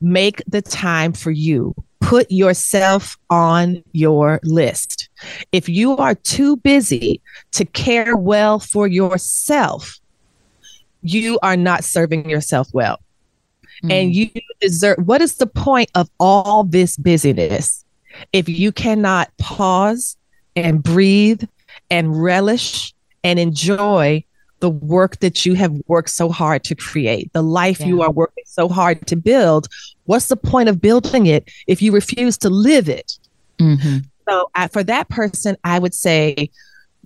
Make 0.00 0.42
the 0.46 0.62
time 0.62 1.12
for 1.12 1.30
you. 1.30 1.74
Put 2.00 2.30
yourself 2.30 3.16
on 3.30 3.82
your 3.92 4.40
list. 4.44 5.08
If 5.52 5.68
you 5.68 5.96
are 5.96 6.14
too 6.14 6.56
busy 6.56 7.20
to 7.52 7.64
care 7.64 8.16
well 8.16 8.58
for 8.60 8.86
yourself, 8.86 9.98
you 11.02 11.38
are 11.42 11.56
not 11.56 11.84
serving 11.84 12.28
yourself 12.28 12.68
well. 12.72 13.00
Mm. 13.84 13.92
And 13.92 14.14
you 14.14 14.30
deserve 14.60 14.98
what 15.04 15.20
is 15.20 15.36
the 15.36 15.46
point 15.46 15.90
of 15.94 16.08
all 16.18 16.64
this 16.64 16.96
busyness 16.96 17.84
if 18.32 18.48
you 18.48 18.72
cannot 18.72 19.30
pause 19.38 20.16
and 20.56 20.82
breathe 20.82 21.42
and 21.90 22.20
relish 22.20 22.92
and 23.22 23.38
enjoy 23.38 24.24
the 24.60 24.70
work 24.70 25.20
that 25.20 25.46
you 25.46 25.54
have 25.54 25.72
worked 25.86 26.10
so 26.10 26.28
hard 26.28 26.64
to 26.64 26.74
create, 26.74 27.32
the 27.32 27.42
life 27.42 27.80
yeah. 27.80 27.86
you 27.86 28.02
are 28.02 28.10
working 28.10 28.44
so 28.46 28.68
hard 28.68 29.06
to 29.06 29.16
build. 29.16 29.68
What's 30.06 30.26
the 30.26 30.36
point 30.36 30.68
of 30.68 30.80
building 30.80 31.26
it 31.26 31.50
if 31.66 31.80
you 31.82 31.92
refuse 31.92 32.36
to 32.38 32.50
live 32.50 32.88
it? 32.88 33.18
Mm-hmm. 33.58 33.98
So, 34.28 34.50
I, 34.54 34.68
for 34.68 34.82
that 34.84 35.08
person, 35.08 35.56
I 35.64 35.78
would 35.78 35.94
say 35.94 36.50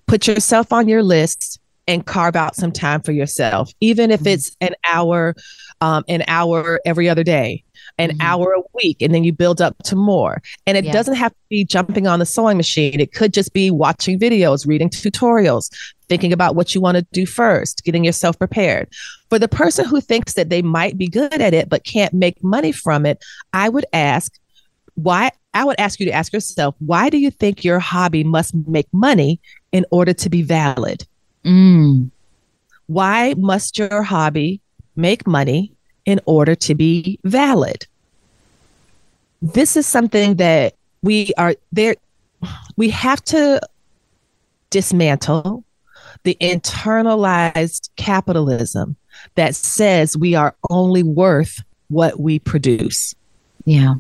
put 0.07 0.27
yourself 0.27 0.73
on 0.73 0.89
your 0.89 1.03
list 1.03 1.52
and 1.87 2.07
carve 2.07 2.37
out 2.37 2.57
some 2.57 2.73
time 2.73 3.03
for 3.03 3.13
yourself, 3.13 3.73
even 3.81 4.11
if 4.11 4.21
mm-hmm. 4.21 4.29
it's 4.29 4.57
an 4.61 4.75
hour, 4.91 5.35
um, 5.81 6.05
an 6.09 6.25
hour 6.29 6.81
every 6.85 7.09
other 7.09 7.25
day 7.25 7.65
an 7.99 8.11
mm-hmm. 8.11 8.21
hour 8.21 8.53
a 8.53 8.63
week 8.75 9.01
and 9.01 9.15
then 9.15 9.25
you 9.25 9.33
build 9.33 9.61
up 9.61 9.77
to 9.85 9.97
more 9.97 10.43
and 10.67 10.77
it 10.77 10.85
yeah. 10.85 10.93
doesn't 10.93 11.15
have 11.15 11.33
to 11.33 11.39
be 11.49 11.65
jumping 11.65 12.07
on 12.07 12.19
the 12.19 12.27
sewing 12.27 12.57
machine 12.57 13.01
it 13.01 13.13
could 13.13 13.33
just 13.33 13.53
be 13.53 13.71
watching 13.71 14.19
videos 14.19 14.67
reading 14.67 14.89
tutorials 14.89 15.71
thinking 16.09 16.33
about 16.33 16.55
what 16.55 16.75
you 16.75 16.81
want 16.81 16.97
to 16.97 17.07
do 17.13 17.27
first 17.27 17.85
getting 17.85 18.05
yourself 18.05 18.39
prepared 18.39 18.89
for 19.29 19.39
the 19.39 19.49
person 19.49 19.85
who 19.85 20.01
thinks 20.01 20.35
that 20.35 20.49
they 20.49 20.63
might 20.63 20.97
be 20.97 21.09
good 21.09 21.41
at 21.41 21.55
it 21.55 21.69
but 21.69 21.85
can't 21.85 22.15
make 22.15 22.43
money 22.43 22.73
from 22.73 23.07
it 23.07 23.23
i 23.53 23.69
would 23.69 23.87
ask 23.93 24.39
why 24.95 25.31
i 25.55 25.65
would 25.65 25.79
ask 25.79 26.01
you 26.01 26.07
to 26.07 26.13
ask 26.13 26.33
yourself 26.33 26.75
why 26.79 27.09
do 27.11 27.19
you 27.19 27.31
think 27.31 27.65
your 27.65 27.79
hobby 27.79 28.25
must 28.25 28.55
make 28.67 28.89
money 28.93 29.41
in 29.73 29.85
order 29.91 30.13
to 30.13 30.31
be 30.31 30.43
valid 30.43 31.07
mm. 31.45 32.11
why 32.87 33.35
must 33.37 33.79
your 33.79 34.03
hobby 34.03 34.61
make 34.97 35.27
money 35.27 35.73
in 36.05 36.21
order 36.27 36.55
to 36.55 36.75
be 36.75 37.19
valid. 37.25 37.87
This 39.41 39.77
is 39.77 39.87
something 39.87 40.37
that 40.37 40.75
we 41.03 41.33
are 41.37 41.55
there. 41.73 41.97
We 42.77 42.91
have 42.91 43.23
to 43.27 43.61
dismantle 44.71 45.65
the 46.25 46.37
internalized 46.41 47.91
capitalism 47.97 48.97
that 49.35 49.55
says 49.55 50.17
we 50.17 50.35
are 50.35 50.55
only 50.71 51.03
worth 51.03 51.63
what 51.89 52.21
we 52.21 52.39
produce. 52.39 53.15
Yeah. 53.65 53.95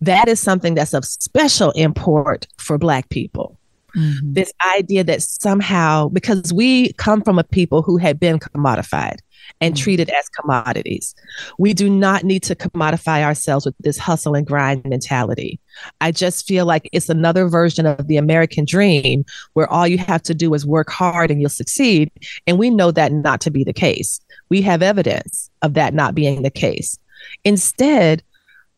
That 0.00 0.28
is 0.28 0.40
something 0.40 0.74
that's 0.74 0.94
of 0.94 1.04
special 1.04 1.72
import 1.72 2.46
for 2.56 2.78
Black 2.78 3.08
people. 3.10 3.58
Mm-hmm. 3.96 4.32
This 4.32 4.52
idea 4.76 5.04
that 5.04 5.22
somehow, 5.22 6.08
because 6.08 6.52
we 6.52 6.92
come 6.94 7.22
from 7.22 7.38
a 7.38 7.44
people 7.44 7.82
who 7.82 7.96
had 7.96 8.18
been 8.18 8.38
commodified, 8.38 9.18
and 9.60 9.74
mm-hmm. 9.74 9.82
treated 9.82 10.10
as 10.10 10.28
commodities. 10.28 11.14
We 11.58 11.74
do 11.74 11.88
not 11.88 12.24
need 12.24 12.42
to 12.44 12.54
commodify 12.54 13.22
ourselves 13.22 13.66
with 13.66 13.74
this 13.80 13.98
hustle 13.98 14.34
and 14.34 14.46
grind 14.46 14.84
mentality. 14.84 15.60
I 16.00 16.12
just 16.12 16.46
feel 16.46 16.66
like 16.66 16.88
it's 16.92 17.08
another 17.08 17.48
version 17.48 17.86
of 17.86 18.06
the 18.06 18.16
American 18.16 18.64
dream 18.64 19.24
where 19.54 19.70
all 19.70 19.86
you 19.86 19.98
have 19.98 20.22
to 20.22 20.34
do 20.34 20.52
is 20.54 20.66
work 20.66 20.90
hard 20.90 21.30
and 21.30 21.40
you'll 21.40 21.50
succeed. 21.50 22.10
And 22.46 22.58
we 22.58 22.70
know 22.70 22.90
that 22.90 23.12
not 23.12 23.40
to 23.42 23.50
be 23.50 23.64
the 23.64 23.72
case. 23.72 24.20
We 24.48 24.62
have 24.62 24.82
evidence 24.82 25.50
of 25.62 25.74
that 25.74 25.94
not 25.94 26.14
being 26.14 26.42
the 26.42 26.50
case. 26.50 26.98
Instead, 27.44 28.22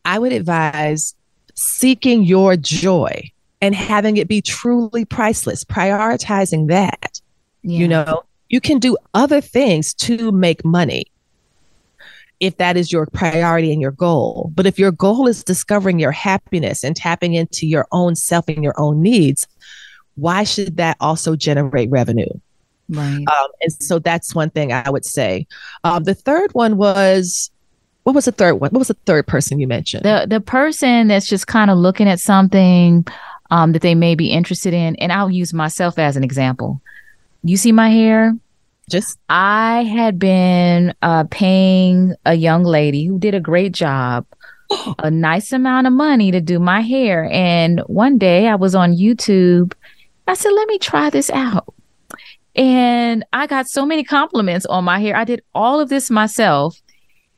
I 0.04 0.18
would 0.18 0.32
advise 0.32 1.14
seeking 1.54 2.24
your 2.24 2.56
joy 2.56 3.30
and 3.62 3.74
having 3.76 4.18
it 4.18 4.28
be 4.28 4.42
truly 4.42 5.04
priceless, 5.06 5.64
prioritizing 5.64 6.68
that. 6.68 7.20
Yeah. 7.62 7.78
You 7.78 7.88
know, 7.88 8.24
you 8.48 8.60
can 8.60 8.78
do 8.78 8.98
other 9.14 9.40
things 9.40 9.94
to 9.94 10.32
make 10.32 10.64
money 10.64 11.06
if 12.40 12.56
that 12.56 12.76
is 12.76 12.90
your 12.90 13.06
priority 13.06 13.72
and 13.72 13.80
your 13.80 13.92
goal. 13.92 14.50
But 14.52 14.66
if 14.66 14.80
your 14.80 14.90
goal 14.90 15.28
is 15.28 15.44
discovering 15.44 16.00
your 16.00 16.10
happiness 16.10 16.82
and 16.82 16.96
tapping 16.96 17.34
into 17.34 17.68
your 17.68 17.86
own 17.92 18.16
self 18.16 18.48
and 18.48 18.64
your 18.64 18.74
own 18.78 19.00
needs, 19.00 19.46
why 20.16 20.42
should 20.42 20.76
that 20.76 20.96
also 21.00 21.36
generate 21.36 21.88
revenue? 21.88 22.26
Right. 22.88 23.24
Um, 23.28 23.48
and 23.62 23.72
so 23.72 24.00
that's 24.00 24.34
one 24.34 24.50
thing 24.50 24.72
I 24.72 24.90
would 24.90 25.04
say. 25.04 25.46
Um, 25.84 26.02
the 26.02 26.14
third 26.14 26.52
one 26.52 26.76
was 26.76 27.52
what 28.02 28.16
was 28.16 28.24
the 28.24 28.32
third 28.32 28.54
one? 28.54 28.70
What 28.70 28.80
was 28.80 28.88
the 28.88 28.96
third 29.06 29.28
person 29.28 29.60
you 29.60 29.68
mentioned? 29.68 30.04
The 30.04 30.26
the 30.28 30.40
person 30.40 31.06
that's 31.06 31.28
just 31.28 31.46
kind 31.46 31.70
of 31.70 31.78
looking 31.78 32.08
at 32.08 32.18
something 32.18 33.06
um, 33.52 33.70
that 33.72 33.82
they 33.82 33.94
may 33.94 34.16
be 34.16 34.32
interested 34.32 34.74
in, 34.74 34.96
and 34.96 35.12
I'll 35.12 35.30
use 35.30 35.54
myself 35.54 35.98
as 35.98 36.16
an 36.16 36.24
example. 36.24 36.80
You 37.44 37.56
see 37.56 37.70
my 37.70 37.90
hair? 37.90 38.34
Just 38.90 39.18
I 39.28 39.84
had 39.84 40.18
been 40.18 40.92
uh, 41.02 41.24
paying 41.30 42.14
a 42.24 42.34
young 42.34 42.64
lady 42.64 43.04
who 43.04 43.18
did 43.18 43.34
a 43.34 43.40
great 43.40 43.72
job 43.72 44.26
a 44.98 45.10
nice 45.10 45.52
amount 45.52 45.86
of 45.86 45.92
money 45.92 46.30
to 46.30 46.40
do 46.40 46.58
my 46.58 46.80
hair. 46.80 47.28
And 47.30 47.80
one 47.86 48.18
day 48.18 48.48
I 48.48 48.54
was 48.54 48.74
on 48.74 48.96
YouTube. 48.96 49.74
I 50.26 50.34
said, 50.34 50.50
let 50.50 50.68
me 50.68 50.78
try 50.78 51.10
this 51.10 51.30
out. 51.30 51.72
And 52.54 53.24
I 53.32 53.46
got 53.46 53.68
so 53.68 53.86
many 53.86 54.04
compliments 54.04 54.66
on 54.66 54.84
my 54.84 54.98
hair. 54.98 55.16
I 55.16 55.24
did 55.24 55.42
all 55.54 55.80
of 55.80 55.88
this 55.88 56.10
myself. 56.10 56.80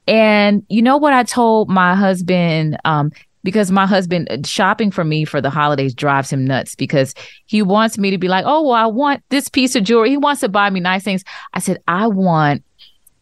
And 0.07 0.65
you 0.69 0.83
know 0.83 0.97
what 0.97 1.13
I 1.13 1.23
told 1.23 1.69
my 1.69 1.95
husband? 1.95 2.79
Um, 2.85 3.11
because 3.45 3.71
my 3.71 3.87
husband 3.87 4.27
uh, 4.31 4.39
shopping 4.45 4.91
for 4.91 5.05
me 5.05 5.25
for 5.25 5.41
the 5.41 5.51
holidays 5.51 5.95
drives 5.95 6.33
him 6.33 6.45
nuts 6.45 6.75
because 6.75 7.15
he 7.47 7.63
wants 7.63 7.97
me 7.97 8.11
to 8.11 8.19
be 8.19 8.27
like, 8.27 8.45
oh, 8.45 8.63
well, 8.63 8.73
I 8.73 8.87
want 8.87 9.23
this 9.29 9.49
piece 9.49 9.77
of 9.77 9.85
jewelry. 9.85 10.11
He 10.11 10.17
wants 10.17 10.41
to 10.41 10.49
buy 10.49 10.69
me 10.71 10.81
nice 10.81 11.05
things. 11.05 11.23
I 11.53 11.61
said, 11.61 11.81
I 11.87 12.09
want 12.09 12.65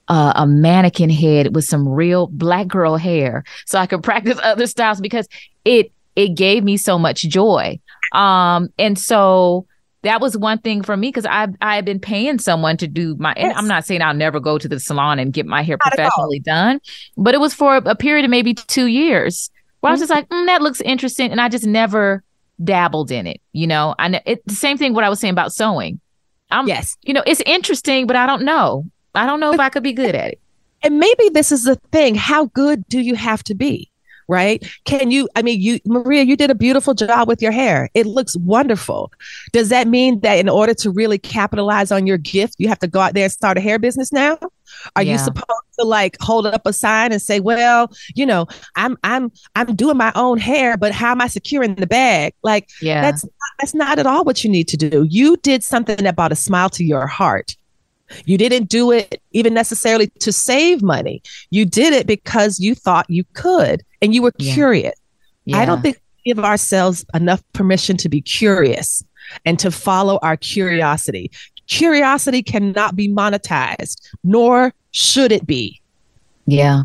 uh, 0.08 0.32
a 0.36 0.46
mannequin 0.46 1.10
head 1.10 1.54
with 1.54 1.64
some 1.64 1.86
real 1.86 2.28
black 2.28 2.68
girl 2.68 2.96
hair 2.96 3.44
so 3.66 3.78
I 3.78 3.86
could 3.86 4.02
practice 4.02 4.38
other 4.42 4.66
styles 4.66 5.00
because 5.00 5.28
it 5.64 5.92
it 6.14 6.30
gave 6.30 6.64
me 6.64 6.76
so 6.76 6.98
much 6.98 7.22
joy. 7.22 7.78
Um, 8.12 8.68
and 8.78 8.98
so 8.98 9.66
that 10.02 10.20
was 10.20 10.36
one 10.36 10.58
thing 10.58 10.82
for 10.82 10.96
me 10.96 11.08
because 11.08 11.26
I 11.26 11.48
I 11.60 11.76
had 11.76 11.84
been 11.84 12.00
paying 12.00 12.38
someone 12.38 12.76
to 12.78 12.86
do 12.86 13.16
my. 13.16 13.34
Yes. 13.36 13.54
I'm 13.56 13.68
not 13.68 13.86
saying 13.86 14.02
I'll 14.02 14.14
never 14.14 14.38
go 14.38 14.58
to 14.58 14.68
the 14.68 14.78
salon 14.78 15.18
and 15.18 15.32
get 15.32 15.46
my 15.46 15.62
hair 15.62 15.78
not 15.82 15.92
professionally 15.92 16.40
done, 16.40 16.80
but 17.16 17.34
it 17.34 17.40
was 17.40 17.54
for 17.54 17.76
a 17.76 17.96
period 17.96 18.24
of 18.24 18.30
maybe 18.30 18.54
two 18.54 18.86
years 18.86 19.50
where 19.82 19.90
I 19.90 19.92
was 19.92 20.00
just 20.00 20.10
like, 20.10 20.28
mm, 20.28 20.46
that 20.46 20.62
looks 20.62 20.80
interesting. 20.80 21.32
And 21.32 21.40
I 21.40 21.48
just 21.48 21.66
never 21.66 22.22
dabbled 22.62 23.10
in 23.10 23.26
it. 23.26 23.40
You 23.52 23.66
know, 23.66 23.94
I 23.98 24.08
know 24.08 24.20
it, 24.24 24.46
the 24.46 24.54
same 24.54 24.78
thing 24.78 24.94
what 24.94 25.04
I 25.04 25.08
was 25.08 25.18
saying 25.18 25.32
about 25.32 25.52
sewing. 25.52 26.00
I'm, 26.50 26.68
yes, 26.68 26.96
you 27.02 27.12
know, 27.12 27.22
it's 27.26 27.42
interesting, 27.46 28.06
but 28.06 28.14
I 28.14 28.26
don't 28.26 28.44
know. 28.44 28.84
I 29.14 29.26
don't 29.26 29.40
know 29.40 29.52
if 29.52 29.58
I 29.58 29.70
could 29.70 29.82
be 29.82 29.92
good 29.92 30.14
at 30.14 30.28
it. 30.30 30.40
And 30.82 30.98
maybe 30.98 31.30
this 31.30 31.50
is 31.50 31.64
the 31.64 31.76
thing. 31.90 32.14
How 32.14 32.46
good 32.46 32.86
do 32.88 33.00
you 33.00 33.16
have 33.16 33.42
to 33.44 33.54
be? 33.54 33.90
Right? 34.28 34.64
Can 34.84 35.10
you, 35.10 35.28
I 35.36 35.42
mean, 35.42 35.60
you, 35.60 35.80
Maria, 35.84 36.22
you 36.22 36.36
did 36.36 36.50
a 36.50 36.54
beautiful 36.54 36.94
job 36.94 37.28
with 37.28 37.42
your 37.42 37.52
hair. 37.52 37.88
It 37.94 38.06
looks 38.06 38.36
wonderful. 38.36 39.12
Does 39.52 39.68
that 39.68 39.88
mean 39.88 40.20
that 40.20 40.38
in 40.38 40.48
order 40.48 40.74
to 40.74 40.90
really 40.90 41.18
capitalize 41.18 41.90
on 41.92 42.06
your 42.06 42.18
gift, 42.18 42.56
you 42.58 42.68
have 42.68 42.78
to 42.80 42.86
go 42.86 43.00
out 43.00 43.14
there 43.14 43.24
and 43.24 43.32
start 43.32 43.58
a 43.58 43.60
hair 43.60 43.78
business 43.78 44.12
now? 44.12 44.38
Are 44.96 45.02
yeah. 45.02 45.12
you 45.12 45.18
supposed 45.18 45.46
to 45.78 45.84
like 45.84 46.16
hold 46.20 46.46
up 46.46 46.66
a 46.66 46.72
sign 46.72 47.12
and 47.12 47.20
say, 47.20 47.40
well, 47.40 47.92
you 48.14 48.24
know, 48.24 48.46
I'm, 48.76 48.96
I'm, 49.04 49.30
I'm 49.54 49.74
doing 49.74 49.96
my 49.96 50.12
own 50.14 50.38
hair, 50.38 50.76
but 50.76 50.92
how 50.92 51.10
am 51.10 51.20
I 51.20 51.26
securing 51.26 51.74
the 51.74 51.86
bag? 51.86 52.32
Like, 52.42 52.68
yeah, 52.80 53.02
that's, 53.02 53.26
that's 53.58 53.74
not 53.74 53.98
at 53.98 54.06
all 54.06 54.24
what 54.24 54.42
you 54.44 54.50
need 54.50 54.68
to 54.68 54.76
do. 54.76 55.06
You 55.10 55.36
did 55.38 55.62
something 55.62 55.96
that 55.96 56.16
brought 56.16 56.32
a 56.32 56.36
smile 56.36 56.70
to 56.70 56.84
your 56.84 57.06
heart. 57.06 57.56
You 58.24 58.38
didn't 58.38 58.68
do 58.68 58.90
it 58.90 59.20
even 59.32 59.54
necessarily 59.54 60.08
to 60.20 60.32
save 60.32 60.82
money. 60.82 61.22
You 61.50 61.64
did 61.64 61.92
it 61.92 62.06
because 62.06 62.60
you 62.60 62.74
thought 62.74 63.08
you 63.08 63.24
could 63.34 63.82
and 64.00 64.14
you 64.14 64.22
were 64.22 64.32
yeah. 64.38 64.54
curious. 64.54 64.94
Yeah. 65.44 65.58
I 65.58 65.64
don't 65.64 65.82
think 65.82 66.00
we 66.24 66.34
give 66.34 66.44
ourselves 66.44 67.04
enough 67.14 67.42
permission 67.52 67.96
to 67.98 68.08
be 68.08 68.20
curious 68.20 69.02
and 69.44 69.58
to 69.58 69.70
follow 69.70 70.18
our 70.22 70.36
curiosity. 70.36 71.30
Curiosity 71.66 72.42
cannot 72.42 72.96
be 72.96 73.08
monetized, 73.08 74.00
nor 74.24 74.74
should 74.90 75.32
it 75.32 75.46
be. 75.46 75.80
Yeah. 76.46 76.82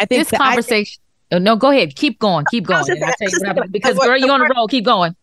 I 0.00 0.04
think 0.04 0.28
this 0.28 0.38
conversation. 0.38 1.00
I, 1.32 1.36
oh, 1.36 1.38
no, 1.38 1.56
go 1.56 1.70
ahead. 1.70 1.96
Keep 1.96 2.18
going. 2.18 2.44
Keep 2.50 2.66
going. 2.66 2.84
because 3.70 3.98
girl, 3.98 4.16
you're 4.16 4.30
on 4.30 4.40
the 4.40 4.52
roll. 4.54 4.68
Keep 4.68 4.84
going. 4.84 5.16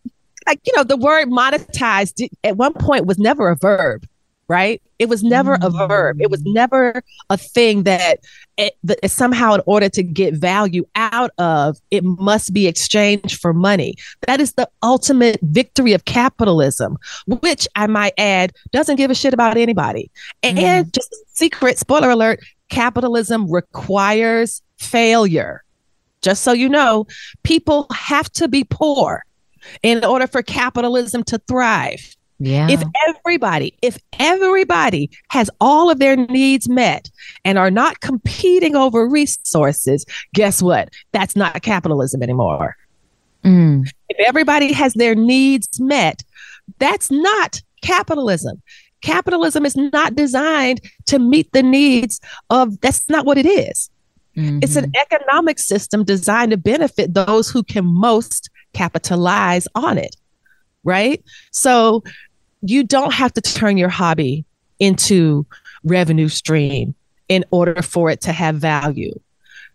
Like 0.46 0.60
you 0.66 0.72
know, 0.76 0.84
the 0.84 0.96
word 0.96 1.28
monetized 1.28 2.28
at 2.42 2.56
one 2.56 2.74
point 2.74 3.06
was 3.06 3.18
never 3.18 3.48
a 3.50 3.56
verb 3.56 4.06
right? 4.48 4.80
It 4.98 5.08
was 5.08 5.22
never 5.22 5.58
a 5.60 5.70
verb. 5.70 6.20
It 6.20 6.30
was 6.30 6.42
never 6.44 7.02
a 7.30 7.36
thing 7.36 7.82
that, 7.84 8.20
it, 8.56 8.74
that 8.84 9.10
somehow, 9.10 9.54
in 9.54 9.60
order 9.66 9.88
to 9.88 10.02
get 10.02 10.34
value 10.34 10.86
out 10.94 11.30
of, 11.38 11.78
it 11.90 12.04
must 12.04 12.52
be 12.52 12.66
exchanged 12.66 13.40
for 13.40 13.52
money. 13.52 13.94
That 14.26 14.40
is 14.40 14.52
the 14.52 14.68
ultimate 14.82 15.38
victory 15.42 15.92
of 15.92 16.04
capitalism, 16.04 16.96
which 17.26 17.66
I 17.74 17.86
might 17.86 18.14
add 18.18 18.52
doesn't 18.72 18.96
give 18.96 19.10
a 19.10 19.14
shit 19.14 19.34
about 19.34 19.56
anybody. 19.56 20.10
And, 20.42 20.58
mm. 20.58 20.62
and 20.62 20.92
just 20.92 21.14
secret 21.34 21.78
spoiler 21.78 22.10
alert 22.10 22.40
capitalism 22.68 23.50
requires 23.50 24.62
failure. 24.78 25.62
Just 26.22 26.42
so 26.42 26.52
you 26.52 26.68
know, 26.68 27.06
people 27.42 27.86
have 27.92 28.30
to 28.32 28.48
be 28.48 28.64
poor 28.64 29.24
in 29.82 30.04
order 30.04 30.26
for 30.26 30.42
capitalism 30.42 31.22
to 31.24 31.38
thrive. 31.46 32.16
Yeah. 32.40 32.68
If 32.68 32.82
everybody, 33.08 33.74
if 33.80 33.98
everybody 34.18 35.10
has 35.30 35.50
all 35.60 35.90
of 35.90 35.98
their 35.98 36.16
needs 36.16 36.68
met 36.68 37.10
and 37.44 37.58
are 37.58 37.70
not 37.70 38.00
competing 38.00 38.74
over 38.74 39.08
resources, 39.08 40.04
guess 40.34 40.60
what? 40.60 40.90
That's 41.12 41.36
not 41.36 41.62
capitalism 41.62 42.22
anymore. 42.22 42.76
Mm. 43.44 43.88
If 44.08 44.26
everybody 44.26 44.72
has 44.72 44.94
their 44.94 45.14
needs 45.14 45.80
met, 45.80 46.22
that's 46.78 47.10
not 47.10 47.62
capitalism. 47.82 48.60
Capitalism 49.02 49.66
is 49.66 49.76
not 49.76 50.14
designed 50.14 50.80
to 51.06 51.18
meet 51.18 51.52
the 51.52 51.62
needs 51.62 52.20
of, 52.50 52.80
that's 52.80 53.08
not 53.08 53.26
what 53.26 53.38
it 53.38 53.46
is. 53.46 53.90
Mm-hmm. 54.36 54.60
It's 54.62 54.76
an 54.76 54.86
mm-hmm. 54.86 55.14
economic 55.14 55.58
system 55.58 56.04
designed 56.04 56.50
to 56.50 56.56
benefit 56.56 57.14
those 57.14 57.48
who 57.50 57.62
can 57.62 57.84
most 57.84 58.50
capitalize 58.72 59.68
on 59.74 59.98
it 59.98 60.16
right? 60.84 61.22
So 61.50 62.04
you 62.62 62.84
don't 62.84 63.12
have 63.12 63.32
to 63.34 63.40
turn 63.40 63.76
your 63.76 63.88
hobby 63.88 64.44
into 64.78 65.46
revenue 65.82 66.28
stream 66.28 66.94
in 67.28 67.44
order 67.50 67.82
for 67.82 68.10
it 68.10 68.20
to 68.22 68.32
have 68.32 68.56
value. 68.56 69.12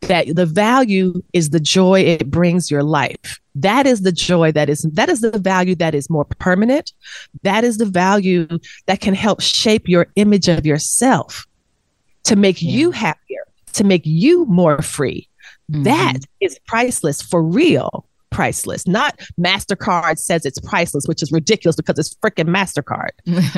That 0.01 0.35
the 0.35 0.45
value 0.45 1.21
is 1.33 1.49
the 1.49 1.59
joy 1.59 2.01
it 2.01 2.31
brings 2.31 2.71
your 2.71 2.83
life. 2.83 3.39
That 3.53 3.85
is 3.85 4.01
the 4.01 4.13
joy 4.13 4.53
that 4.53 4.69
is 4.69 4.83
that 4.93 5.09
is 5.09 5.19
the 5.19 5.37
value 5.37 5.75
that 5.75 5.93
is 5.93 6.09
more 6.09 6.23
permanent. 6.23 6.93
That 7.43 7.65
is 7.65 7.77
the 7.77 7.85
value 7.85 8.47
that 8.85 9.01
can 9.01 9.13
help 9.13 9.41
shape 9.41 9.89
your 9.89 10.07
image 10.15 10.47
of 10.47 10.65
yourself 10.65 11.45
to 12.23 12.37
make 12.37 12.61
yeah. 12.61 12.71
you 12.71 12.91
happier, 12.91 13.43
to 13.73 13.83
make 13.83 14.05
you 14.05 14.45
more 14.45 14.81
free. 14.81 15.27
Mm-hmm. 15.69 15.83
That 15.83 16.19
is 16.39 16.57
priceless 16.65 17.21
for 17.21 17.43
real 17.43 18.05
priceless. 18.29 18.87
Not 18.87 19.19
MasterCard 19.39 20.17
says 20.19 20.45
it's 20.45 20.59
priceless, 20.59 21.05
which 21.07 21.21
is 21.23 21.31
ridiculous 21.31 21.75
because 21.75 21.97
it's 21.99 22.15
freaking 22.15 22.49
MasterCard. 22.49 23.09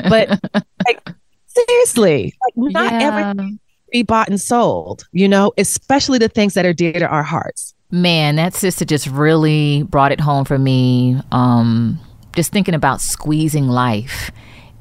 But 0.08 0.40
like 0.86 1.10
seriously, 1.46 2.34
like 2.44 2.72
not 2.72 2.92
yeah. 2.92 3.00
everything 3.02 3.58
be 3.92 4.02
bought 4.02 4.28
and 4.28 4.40
sold, 4.40 5.04
you 5.12 5.28
know, 5.28 5.52
especially 5.58 6.18
the 6.18 6.28
things 6.28 6.54
that 6.54 6.64
are 6.64 6.72
dear 6.72 6.94
to 6.94 7.06
our 7.06 7.22
hearts. 7.22 7.74
Man, 7.90 8.36
that 8.36 8.54
sister 8.54 8.84
just 8.84 9.06
really 9.06 9.82
brought 9.84 10.12
it 10.12 10.20
home 10.20 10.46
for 10.46 10.58
me. 10.58 11.20
Um, 11.30 12.00
just 12.34 12.50
thinking 12.50 12.74
about 12.74 13.02
squeezing 13.02 13.68
life 13.68 14.30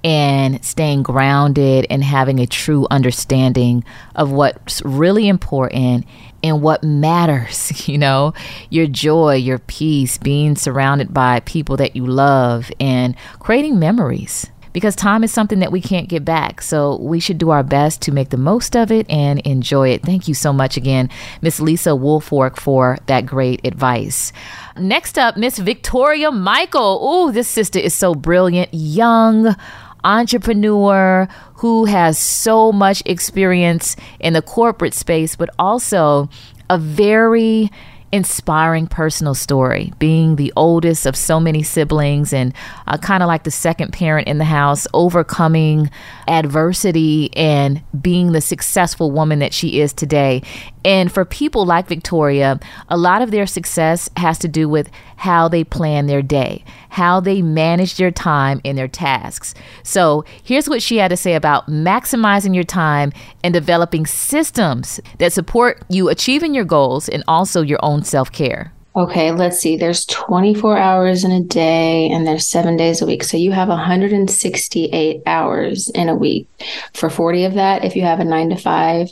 and 0.03 0.63
staying 0.63 1.03
grounded 1.03 1.85
and 1.89 2.03
having 2.03 2.39
a 2.39 2.47
true 2.47 2.87
understanding 2.89 3.83
of 4.15 4.31
what's 4.31 4.81
really 4.83 5.27
important 5.27 6.05
and 6.43 6.61
what 6.61 6.83
matters, 6.83 7.87
you 7.87 7.97
know, 7.97 8.33
your 8.69 8.87
joy, 8.87 9.35
your 9.35 9.59
peace, 9.59 10.17
being 10.17 10.55
surrounded 10.55 11.13
by 11.13 11.39
people 11.41 11.77
that 11.77 11.95
you 11.95 12.05
love, 12.05 12.71
and 12.79 13.15
creating 13.39 13.79
memories. 13.79 14.47
because 14.73 14.95
time 14.95 15.21
is 15.23 15.31
something 15.33 15.59
that 15.59 15.71
we 15.71 15.81
can't 15.81 16.07
get 16.07 16.23
back. 16.23 16.61
So 16.61 16.95
we 17.01 17.19
should 17.19 17.37
do 17.37 17.49
our 17.49 17.63
best 17.63 18.01
to 18.03 18.11
make 18.11 18.29
the 18.29 18.37
most 18.37 18.75
of 18.75 18.89
it 18.91 19.09
and 19.09 19.39
enjoy 19.41 19.89
it. 19.89 20.01
Thank 20.03 20.27
you 20.29 20.33
so 20.33 20.53
much 20.53 20.77
again, 20.77 21.09
Miss 21.41 21.59
Lisa 21.59 21.93
Woolfolk, 21.95 22.57
for 22.57 22.97
that 23.07 23.25
great 23.25 23.65
advice. 23.65 24.31
Next 24.77 25.17
up, 25.19 25.35
Miss 25.35 25.57
Victoria 25.57 26.31
Michael. 26.31 26.99
Oh, 27.01 27.31
this 27.31 27.49
sister 27.49 27.79
is 27.79 27.93
so 27.93 28.15
brilliant, 28.15 28.69
young 28.73 29.55
entrepreneur 30.03 31.27
who 31.55 31.85
has 31.85 32.17
so 32.17 32.71
much 32.71 33.03
experience 33.05 33.95
in 34.19 34.33
the 34.33 34.41
corporate 34.41 34.93
space, 34.93 35.35
but 35.35 35.49
also 35.59 36.29
a 36.69 36.77
very 36.77 37.69
inspiring 38.11 38.87
personal 38.87 39.33
story. 39.33 39.93
Being 39.99 40.35
the 40.35 40.51
oldest 40.55 41.05
of 41.05 41.15
so 41.15 41.39
many 41.39 41.63
siblings 41.63 42.33
and 42.33 42.53
uh, 42.87 42.97
kind 42.97 43.23
of 43.23 43.27
like 43.27 43.43
the 43.43 43.51
second 43.51 43.93
parent 43.93 44.27
in 44.27 44.37
the 44.37 44.45
house, 44.45 44.87
overcoming 44.93 45.89
adversity 46.27 47.35
and 47.35 47.81
being 48.01 48.31
the 48.31 48.41
successful 48.41 49.11
woman 49.11 49.39
that 49.39 49.53
she 49.53 49.79
is 49.79 49.93
today. 49.93 50.41
And 50.83 51.11
for 51.11 51.25
people 51.25 51.65
like 51.65 51.87
Victoria, 51.87 52.59
a 52.89 52.97
lot 52.97 53.21
of 53.21 53.31
their 53.31 53.47
success 53.47 54.09
has 54.17 54.37
to 54.39 54.47
do 54.47 54.67
with 54.67 54.89
how 55.21 55.47
they 55.47 55.63
plan 55.63 56.07
their 56.07 56.23
day, 56.23 56.63
how 56.89 57.19
they 57.19 57.43
manage 57.43 57.95
their 57.97 58.09
time 58.09 58.59
and 58.65 58.75
their 58.75 58.87
tasks. 58.87 59.53
So 59.83 60.25
here's 60.43 60.67
what 60.67 60.81
she 60.81 60.97
had 60.97 61.09
to 61.09 61.15
say 61.15 61.35
about 61.35 61.67
maximizing 61.67 62.55
your 62.55 62.63
time 62.63 63.13
and 63.43 63.53
developing 63.53 64.07
systems 64.07 64.99
that 65.19 65.31
support 65.31 65.83
you 65.89 66.09
achieving 66.09 66.55
your 66.55 66.65
goals 66.65 67.07
and 67.07 67.23
also 67.27 67.61
your 67.61 67.77
own 67.83 68.03
self 68.03 68.31
care. 68.31 68.73
Okay, 68.95 69.31
let's 69.31 69.59
see. 69.59 69.77
There's 69.77 70.05
24 70.05 70.79
hours 70.79 71.23
in 71.23 71.31
a 71.31 71.43
day 71.43 72.09
and 72.09 72.25
there's 72.25 72.47
seven 72.47 72.75
days 72.75 73.03
a 73.03 73.05
week. 73.05 73.23
So 73.23 73.37
you 73.37 73.51
have 73.51 73.67
168 73.67 75.21
hours 75.27 75.89
in 75.91 76.09
a 76.09 76.15
week. 76.15 76.47
For 76.95 77.11
40 77.11 77.45
of 77.45 77.53
that, 77.53 77.85
if 77.85 77.95
you 77.95 78.01
have 78.01 78.19
a 78.19 78.25
nine 78.25 78.49
to 78.49 78.55
five, 78.55 79.11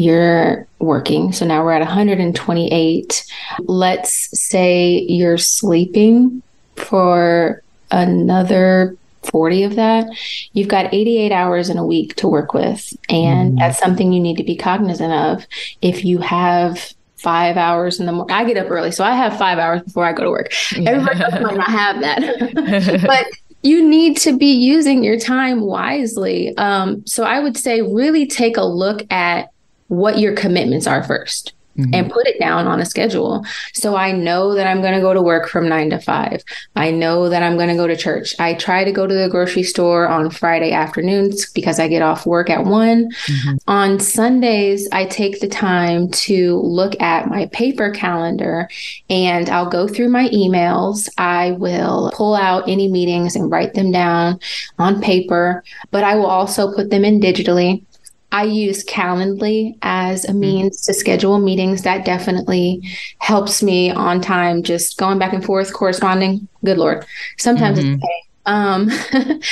you're 0.00 0.66
working. 0.78 1.32
So 1.32 1.44
now 1.46 1.64
we're 1.64 1.72
at 1.72 1.80
128. 1.80 3.24
Let's 3.60 4.40
say 4.40 5.00
you're 5.08 5.38
sleeping 5.38 6.42
for 6.76 7.62
another 7.90 8.96
40 9.24 9.64
of 9.64 9.76
that. 9.76 10.06
You've 10.52 10.68
got 10.68 10.92
88 10.92 11.32
hours 11.32 11.68
in 11.68 11.76
a 11.76 11.86
week 11.86 12.16
to 12.16 12.28
work 12.28 12.54
with. 12.54 12.92
And 13.08 13.54
mm. 13.54 13.58
that's 13.58 13.78
something 13.78 14.12
you 14.12 14.20
need 14.20 14.36
to 14.38 14.44
be 14.44 14.56
cognizant 14.56 15.12
of. 15.12 15.46
If 15.82 16.04
you 16.04 16.18
have 16.18 16.92
five 17.16 17.56
hours 17.56 18.00
in 18.00 18.06
the 18.06 18.12
morning, 18.12 18.34
I 18.34 18.44
get 18.44 18.56
up 18.56 18.70
early. 18.70 18.90
So 18.90 19.04
I 19.04 19.14
have 19.14 19.38
five 19.38 19.58
hours 19.58 19.82
before 19.82 20.04
I 20.04 20.12
go 20.12 20.24
to 20.24 20.30
work. 20.30 20.52
Everybody 20.74 21.20
else 21.20 21.34
might 21.34 21.56
not 21.56 21.68
have 21.68 22.00
that. 22.00 23.02
but 23.06 23.26
you 23.62 23.86
need 23.86 24.16
to 24.18 24.36
be 24.36 24.52
using 24.52 25.04
your 25.04 25.18
time 25.18 25.60
wisely. 25.60 26.56
Um, 26.56 27.06
so 27.06 27.24
I 27.24 27.40
would 27.40 27.58
say 27.58 27.82
really 27.82 28.26
take 28.26 28.56
a 28.56 28.64
look 28.64 29.10
at 29.12 29.50
what 29.90 30.18
your 30.18 30.34
commitments 30.34 30.86
are 30.86 31.02
1st 31.02 31.52
mm-hmm. 31.76 31.94
and 31.94 32.10
put 32.10 32.26
it 32.26 32.38
down 32.38 32.66
on 32.66 32.80
a 32.80 32.84
schedule. 32.84 33.44
So 33.72 33.96
I 33.96 34.12
know 34.12 34.54
that 34.54 34.66
I'm 34.66 34.80
going 34.80 34.94
to 34.94 35.00
go 35.00 35.14
to 35.14 35.22
work 35.22 35.48
from 35.48 35.68
nine 35.68 35.90
to 35.90 35.98
five. 35.98 36.42
I 36.76 36.90
know 36.90 37.28
that 37.28 37.42
I'm 37.42 37.56
going 37.56 37.68
to 37.68 37.74
go 37.74 37.86
to 37.86 37.96
church. 37.96 38.34
I 38.38 38.54
try 38.54 38.84
to 38.84 38.92
go 38.92 39.06
to 39.06 39.14
the 39.14 39.28
grocery 39.28 39.62
store 39.62 40.08
on 40.08 40.30
Friday 40.30 40.72
afternoons 40.72 41.50
because 41.50 41.78
I 41.78 41.88
get 41.88 42.02
off 42.02 42.26
work 42.26 42.50
at 42.50 42.64
one. 42.64 43.10
Mm-hmm. 43.26 43.56
On 43.68 44.00
Sundays, 44.00 44.88
I 44.92 45.06
take 45.06 45.40
the 45.40 45.48
time 45.48 46.10
to 46.10 46.58
look 46.60 47.00
at 47.00 47.28
my 47.28 47.46
paper 47.46 47.90
calendar 47.90 48.68
and 49.08 49.48
I'll 49.48 49.70
go 49.70 49.88
through 49.88 50.08
my 50.08 50.28
emails. 50.28 51.08
I 51.18 51.52
will 51.52 52.12
pull 52.14 52.34
out 52.34 52.68
any 52.68 52.88
meetings 52.88 53.36
and 53.36 53.50
write 53.50 53.74
them 53.74 53.90
down 53.90 54.40
on 54.78 55.00
paper, 55.00 55.64
but 55.90 56.04
I 56.04 56.14
will 56.16 56.26
also 56.26 56.74
put 56.74 56.90
them 56.90 57.04
in 57.04 57.20
digitally. 57.20 57.84
I 58.32 58.44
use 58.44 58.84
Calendly 58.84 59.76
as 59.82 60.24
a 60.24 60.28
mm-hmm. 60.28 60.40
means 60.40 60.82
to 60.82 60.94
schedule 60.94 61.38
meetings. 61.38 61.82
That 61.82 62.04
definitely 62.04 62.82
helps 63.18 63.62
me 63.62 63.90
on 63.90 64.20
time, 64.20 64.62
just 64.62 64.96
going 64.98 65.18
back 65.18 65.32
and 65.32 65.44
forth, 65.44 65.72
corresponding. 65.72 66.48
Good 66.64 66.78
Lord. 66.78 67.04
Sometimes 67.38 67.78
mm-hmm. 67.78 67.94
it's 67.94 68.04
okay. 68.04 68.22
Um, 68.46 68.90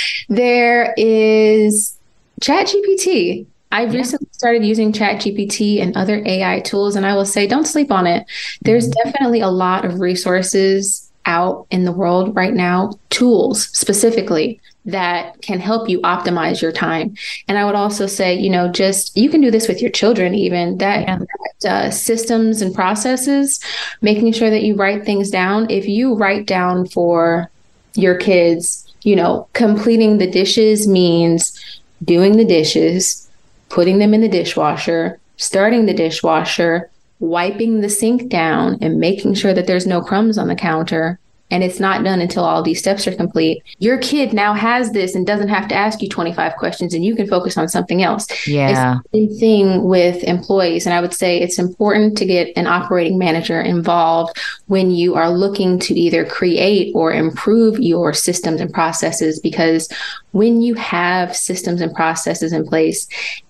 there 0.29 0.95
is 0.97 1.97
ChatGPT. 2.41 3.47
I 3.71 3.85
yeah. 3.85 3.93
recently 3.93 4.29
started 4.33 4.65
using 4.65 4.93
ChatGPT 4.93 5.83
and 5.83 5.97
other 5.97 6.23
AI 6.25 6.61
tools, 6.61 6.97
and 6.97 7.05
I 7.05 7.15
will 7.15 7.27
say, 7.27 7.47
don't 7.47 7.67
sleep 7.67 7.91
on 7.91 8.07
it. 8.07 8.25
There's 8.63 8.89
mm-hmm. 8.89 9.11
definitely 9.11 9.41
a 9.41 9.49
lot 9.49 9.85
of 9.85 10.01
resources 10.01 11.08
out 11.29 11.67
in 11.71 11.85
the 11.85 11.93
world 11.93 12.35
right 12.35 12.55
now, 12.55 12.93
tools 13.11 13.69
specifically 13.69 14.61
that 14.87 15.41
can 15.43 15.61
help 15.61 15.89
you 15.89 16.01
optimize 16.01 16.63
your 16.63 16.73
time. 16.73 17.15
And 17.47 17.59
I 17.59 17.67
would 17.67 17.75
also 17.75 18.07
say, 18.07 18.35
you 18.35 18.49
know, 18.49 18.69
just 18.73 19.15
you 19.17 19.29
can 19.29 19.43
do 19.43 19.51
this 19.51 19.69
with 19.69 19.83
your 19.83 19.91
children, 19.91 20.35
even 20.35 20.79
that, 20.79 21.03
yeah. 21.03 21.19
that 21.63 21.71
uh, 21.71 21.91
systems 21.91 22.63
and 22.63 22.75
processes, 22.75 23.61
making 24.01 24.33
sure 24.33 24.49
that 24.49 24.63
you 24.63 24.75
write 24.75 25.05
things 25.05 25.31
down. 25.31 25.71
If 25.71 25.87
you 25.87 26.15
write 26.15 26.47
down 26.47 26.89
for 26.89 27.51
your 27.95 28.17
kids, 28.17 28.91
you 29.03 29.15
know, 29.15 29.47
completing 29.53 30.19
the 30.19 30.31
dishes 30.31 30.89
means 30.89 31.81
doing 32.03 32.39
the 32.39 32.45
dishes, 32.45 33.29
putting 33.69 33.99
them 33.99 34.15
in 34.15 34.23
the 34.23 34.29
dishwasher, 34.29 35.21
starting 35.37 35.85
the 35.85 35.95
dishwasher, 35.95 36.91
wiping 37.21 37.81
the 37.81 37.89
sink 37.89 38.29
down 38.29 38.79
and 38.81 39.01
making 39.01 39.35
sure 39.35 39.55
that 39.55 39.67
there's 39.67 39.87
no 39.87 40.01
crumbs 40.01 40.39
on 40.39 40.49
the 40.49 40.55
counter 40.55 41.19
and 41.51 41.63
it's 41.63 41.81
not 41.81 42.05
done 42.05 42.21
until 42.21 42.45
all 42.45 42.63
these 42.63 42.79
steps 42.79 43.07
are 43.07 43.15
complete, 43.15 43.63
your 43.79 43.99
kid 43.99 44.33
now 44.33 44.53
has 44.53 44.93
this 44.93 45.15
and 45.15 45.27
doesn't 45.27 45.49
have 45.49 45.67
to 45.69 45.75
ask 45.75 46.03
you 46.03 46.09
25 46.09 46.57
questions 46.57 46.93
and 46.93 47.05
you 47.05 47.17
can 47.17 47.27
focus 47.27 47.57
on 47.57 47.69
something 47.69 48.03
else. 48.03 48.27
Yeah. 48.47 48.99
It's 48.99 49.11
the 49.13 49.19
same 49.19 49.39
thing 49.39 49.85
with 49.85 50.23
employees. 50.25 50.85
And 50.85 50.95
I 50.95 51.01
would 51.01 51.15
say 51.15 51.41
it's 51.41 51.59
important 51.59 52.19
to 52.19 52.27
get 52.27 52.53
an 52.57 52.67
operating 52.67 53.19
manager 53.19 53.61
involved 53.61 54.39
when 54.67 54.91
you 54.91 55.15
are 55.15 55.31
looking 55.31 55.79
to 55.81 55.95
either 55.95 56.27
create 56.27 56.93
or 56.95 57.13
improve 57.13 57.79
your 57.81 58.13
systems 58.13 58.61
and 58.61 58.73
processes 58.73 59.41
because 59.41 59.89
when 60.33 60.61
you 60.61 60.75
have 60.75 61.35
systems 61.35 61.81
and 61.81 61.95
processes 61.95 62.53
in 62.53 62.67
place, 62.67 63.09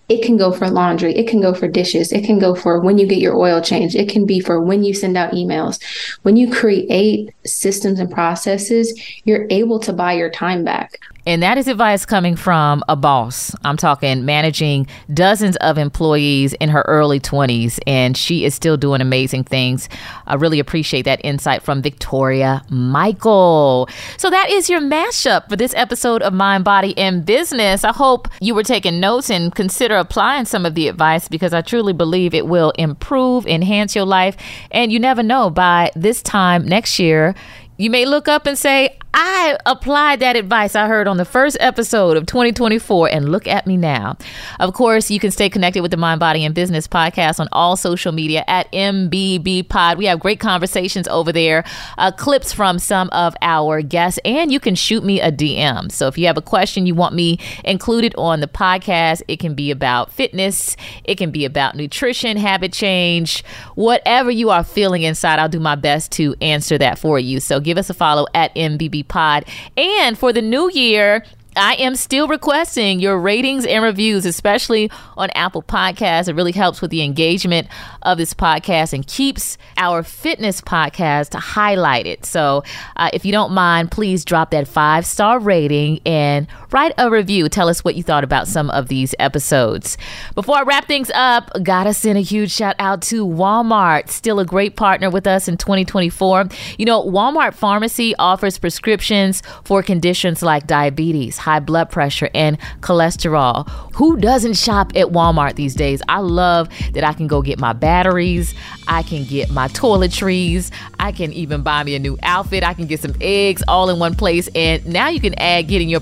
it 0.08 0.24
can 0.24 0.36
go 0.38 0.52
for 0.52 0.70
laundry, 0.70 1.14
it 1.14 1.28
can 1.28 1.40
go 1.40 1.52
for 1.52 1.68
dishes, 1.68 2.12
it 2.12 2.24
can 2.24 2.38
go 2.38 2.54
for 2.54 2.80
when 2.80 2.96
you 2.96 3.06
get 3.06 3.18
your 3.18 3.36
oil 3.36 3.60
change, 3.60 3.94
it 3.94 4.08
can 4.08 4.24
be 4.24 4.40
for 4.40 4.60
when 4.60 4.82
you 4.82 4.94
send 4.94 5.16
out 5.16 5.32
emails. 5.32 5.82
When 6.22 6.36
you 6.36 6.50
create 6.50 7.30
systems 7.44 8.00
and 8.00 8.10
processes, 8.10 8.98
you're 9.24 9.46
able 9.50 9.78
to 9.80 9.92
buy 9.92 10.14
your 10.14 10.30
time 10.30 10.64
back. 10.64 10.98
And 11.28 11.42
that 11.42 11.58
is 11.58 11.68
advice 11.68 12.06
coming 12.06 12.36
from 12.36 12.82
a 12.88 12.96
boss. 12.96 13.54
I'm 13.62 13.76
talking 13.76 14.24
managing 14.24 14.86
dozens 15.12 15.56
of 15.56 15.76
employees 15.76 16.54
in 16.54 16.70
her 16.70 16.82
early 16.88 17.20
20s, 17.20 17.78
and 17.86 18.16
she 18.16 18.46
is 18.46 18.54
still 18.54 18.78
doing 18.78 19.02
amazing 19.02 19.44
things. 19.44 19.90
I 20.26 20.36
really 20.36 20.58
appreciate 20.58 21.02
that 21.02 21.20
insight 21.22 21.62
from 21.62 21.82
Victoria 21.82 22.64
Michael. 22.70 23.90
So, 24.16 24.30
that 24.30 24.48
is 24.48 24.70
your 24.70 24.80
mashup 24.80 25.50
for 25.50 25.56
this 25.56 25.74
episode 25.74 26.22
of 26.22 26.32
Mind, 26.32 26.64
Body, 26.64 26.96
and 26.96 27.26
Business. 27.26 27.84
I 27.84 27.92
hope 27.92 28.28
you 28.40 28.54
were 28.54 28.62
taking 28.62 28.98
notes 28.98 29.28
and 29.28 29.54
consider 29.54 29.96
applying 29.96 30.46
some 30.46 30.64
of 30.64 30.74
the 30.74 30.88
advice 30.88 31.28
because 31.28 31.52
I 31.52 31.60
truly 31.60 31.92
believe 31.92 32.32
it 32.32 32.46
will 32.46 32.70
improve, 32.78 33.46
enhance 33.46 33.94
your 33.94 34.06
life. 34.06 34.34
And 34.70 34.90
you 34.90 34.98
never 34.98 35.22
know, 35.22 35.50
by 35.50 35.90
this 35.94 36.22
time 36.22 36.66
next 36.66 36.98
year, 36.98 37.34
you 37.78 37.90
may 37.90 38.06
look 38.06 38.26
up 38.28 38.46
and 38.46 38.58
say, 38.58 38.98
I 39.20 39.59
applied 39.66 40.20
that 40.20 40.37
advice 40.37 40.76
I 40.76 40.87
heard 40.87 41.09
on 41.09 41.16
the 41.16 41.24
first 41.24 41.57
episode 41.59 42.16
of 42.16 42.26
2024, 42.26 43.09
and 43.11 43.33
look 43.33 43.48
at 43.48 43.66
me 43.66 43.76
now. 43.76 44.16
Of 44.61 44.74
course, 44.74 45.11
you 45.11 45.18
can 45.18 45.33
stay 45.33 45.50
connected 45.50 45.83
with 45.83 45.90
the 45.90 45.96
Mind, 45.96 46.20
Body, 46.20 46.44
and 46.44 46.54
Business 46.54 46.87
podcast 46.87 47.40
on 47.40 47.48
all 47.50 47.76
social 47.76 48.12
media 48.12 48.44
at 48.46 48.70
MBB 48.70 49.68
Pod. 49.68 49.98
We 49.98 50.04
have 50.04 50.20
great 50.20 50.38
conversations 50.38 51.09
over 51.09 51.33
there, 51.33 51.64
uh, 51.98 52.12
clips 52.12 52.52
from 52.52 52.78
some 52.78 53.11
of 53.11 53.35
our 53.42 53.83
guests, 53.83 54.20
and 54.24 54.52
you 54.52 54.61
can 54.61 54.76
shoot 54.76 55.02
me 55.02 55.20
a 55.20 55.33
DM. 55.33 55.90
So 55.90 56.07
if 56.07 56.16
you 56.16 56.26
have 56.26 56.38
a 56.38 56.42
question 56.42 56.87
you 56.87 56.94
want 56.94 57.12
me 57.12 57.40
included 57.64 58.14
on 58.16 58.38
the 58.38 58.46
podcast, 58.46 59.22
it 59.26 59.40
can 59.40 59.57
be 59.57 59.72
about 59.72 60.12
fitness, 60.12 60.76
it 61.02 61.16
can 61.16 61.33
be 61.33 61.44
about 61.44 61.74
nutrition, 61.74 62.37
habit 62.37 62.72
change, 62.72 63.42
whatever 63.74 64.31
you 64.31 64.50
are 64.50 64.62
feeling 64.62 65.02
inside. 65.02 65.40
I'll 65.40 65.48
do 65.48 65.59
my 65.59 65.74
best 65.74 66.12
to 66.12 66.37
answer 66.40 66.78
that 66.78 67.00
for 67.00 67.18
you. 67.18 67.40
So 67.40 67.59
give 67.59 67.78
us 67.78 67.90
a 67.90 67.94
follow 67.94 68.28
at 68.33 68.54
MBB 68.54 69.08
Pod. 69.09 69.44
And 69.77 70.18
for 70.18 70.33
the 70.33 70.42
new 70.42 70.71
year, 70.71 71.25
I 71.59 71.75
am 71.75 71.97
still 71.97 72.29
requesting 72.29 73.01
your 73.01 73.18
ratings 73.18 73.66
and 73.66 73.83
reviews, 73.83 74.25
especially 74.25 74.90
on 75.16 75.31
Apple 75.31 75.62
Podcasts. 75.62 76.29
It 76.29 76.35
really 76.35 76.53
helps 76.53 76.81
with 76.81 76.92
the 76.92 77.03
engagement 77.03 77.66
of 78.03 78.16
this 78.16 78.33
podcast 78.33 78.92
and 78.92 79.05
keeps 79.07 79.59
our 79.77 80.05
fitness 80.05 80.61
podcast 80.61 81.31
highlighted. 81.31 82.25
So, 82.25 82.62
uh, 82.97 83.11
if 83.12 83.25
you 83.25 83.33
don't 83.33 83.53
mind, 83.53 83.90
please 83.90 84.25
drop 84.25 84.53
that 84.53 84.68
five 84.68 85.05
star 85.05 85.40
rating 85.40 86.01
and 86.07 86.47
write 86.70 86.92
a 86.98 87.11
review. 87.11 87.48
Tell 87.48 87.68
us 87.68 87.85
what 87.85 87.94
you 87.94 88.02
thought 88.02 88.24
about 88.24 88.48
some 88.48 88.70
of 88.70 88.88
these 88.88 89.14
episodes. 89.18 89.96
Before 90.35 90.57
I 90.57 90.62
wrap 90.62 90.87
things 90.87 91.11
up, 91.14 91.50
gotta 91.62 91.94
send 91.94 92.18
a 92.18 92.22
huge 92.22 92.50
shout 92.50 92.76
out 92.78 93.02
to 93.02 93.26
Walmart, 93.26 94.09
still 94.11 94.38
a 94.40 94.44
great 94.44 94.76
partner 94.76 95.11
with 95.11 95.26
us 95.26 95.48
in 95.48 95.57
2024. 95.57 96.48
You 96.78 96.85
know, 96.85 97.02
Walmart 97.02 97.54
Pharmacy 97.54 98.14
offers 98.16 98.59
prescriptions 98.59 99.42
for 99.64 99.83
conditions 99.83 100.42
like 100.42 100.66
diabetes, 100.66 101.38
high 101.38 101.61
blood 101.61 101.90
pressure, 101.90 102.31
and 102.35 102.59
cholesterol. 102.81 103.68
Who 103.94 104.16
doesn't 104.16 104.54
shop 104.54 104.92
at 104.94 105.09
Walmart 105.09 105.57
these 105.57 105.74
days? 105.74 106.02
I 106.09 106.20
love 106.20 106.68
that 106.92 107.04
I 107.04 107.12
can 107.12 107.26
go 107.26 107.42
get 107.42 107.59
my 107.59 107.72
batteries, 107.72 108.54
I 108.87 109.02
can 109.02 109.24
get 109.24 109.50
my 109.50 109.68
toiletries, 109.68 110.70
I 111.00 111.12
can 111.12 111.33
even 111.33 111.62
buy 111.62 111.83
me 111.83 111.94
a 111.94 111.98
new 111.98 112.18
outfit, 112.22 112.62
I 112.62 112.74
can 112.74 112.87
get 112.87 113.00
some 113.00 113.14
eggs 113.20 113.62
all 113.66 113.90
in 113.90 113.98
one 113.98 114.14
place, 114.14 114.48
and 114.54 114.85
now 114.87 115.09
you 115.09 115.20
can 115.20 115.35
add 115.38 115.68
getting 115.68 115.88
your 115.88 116.00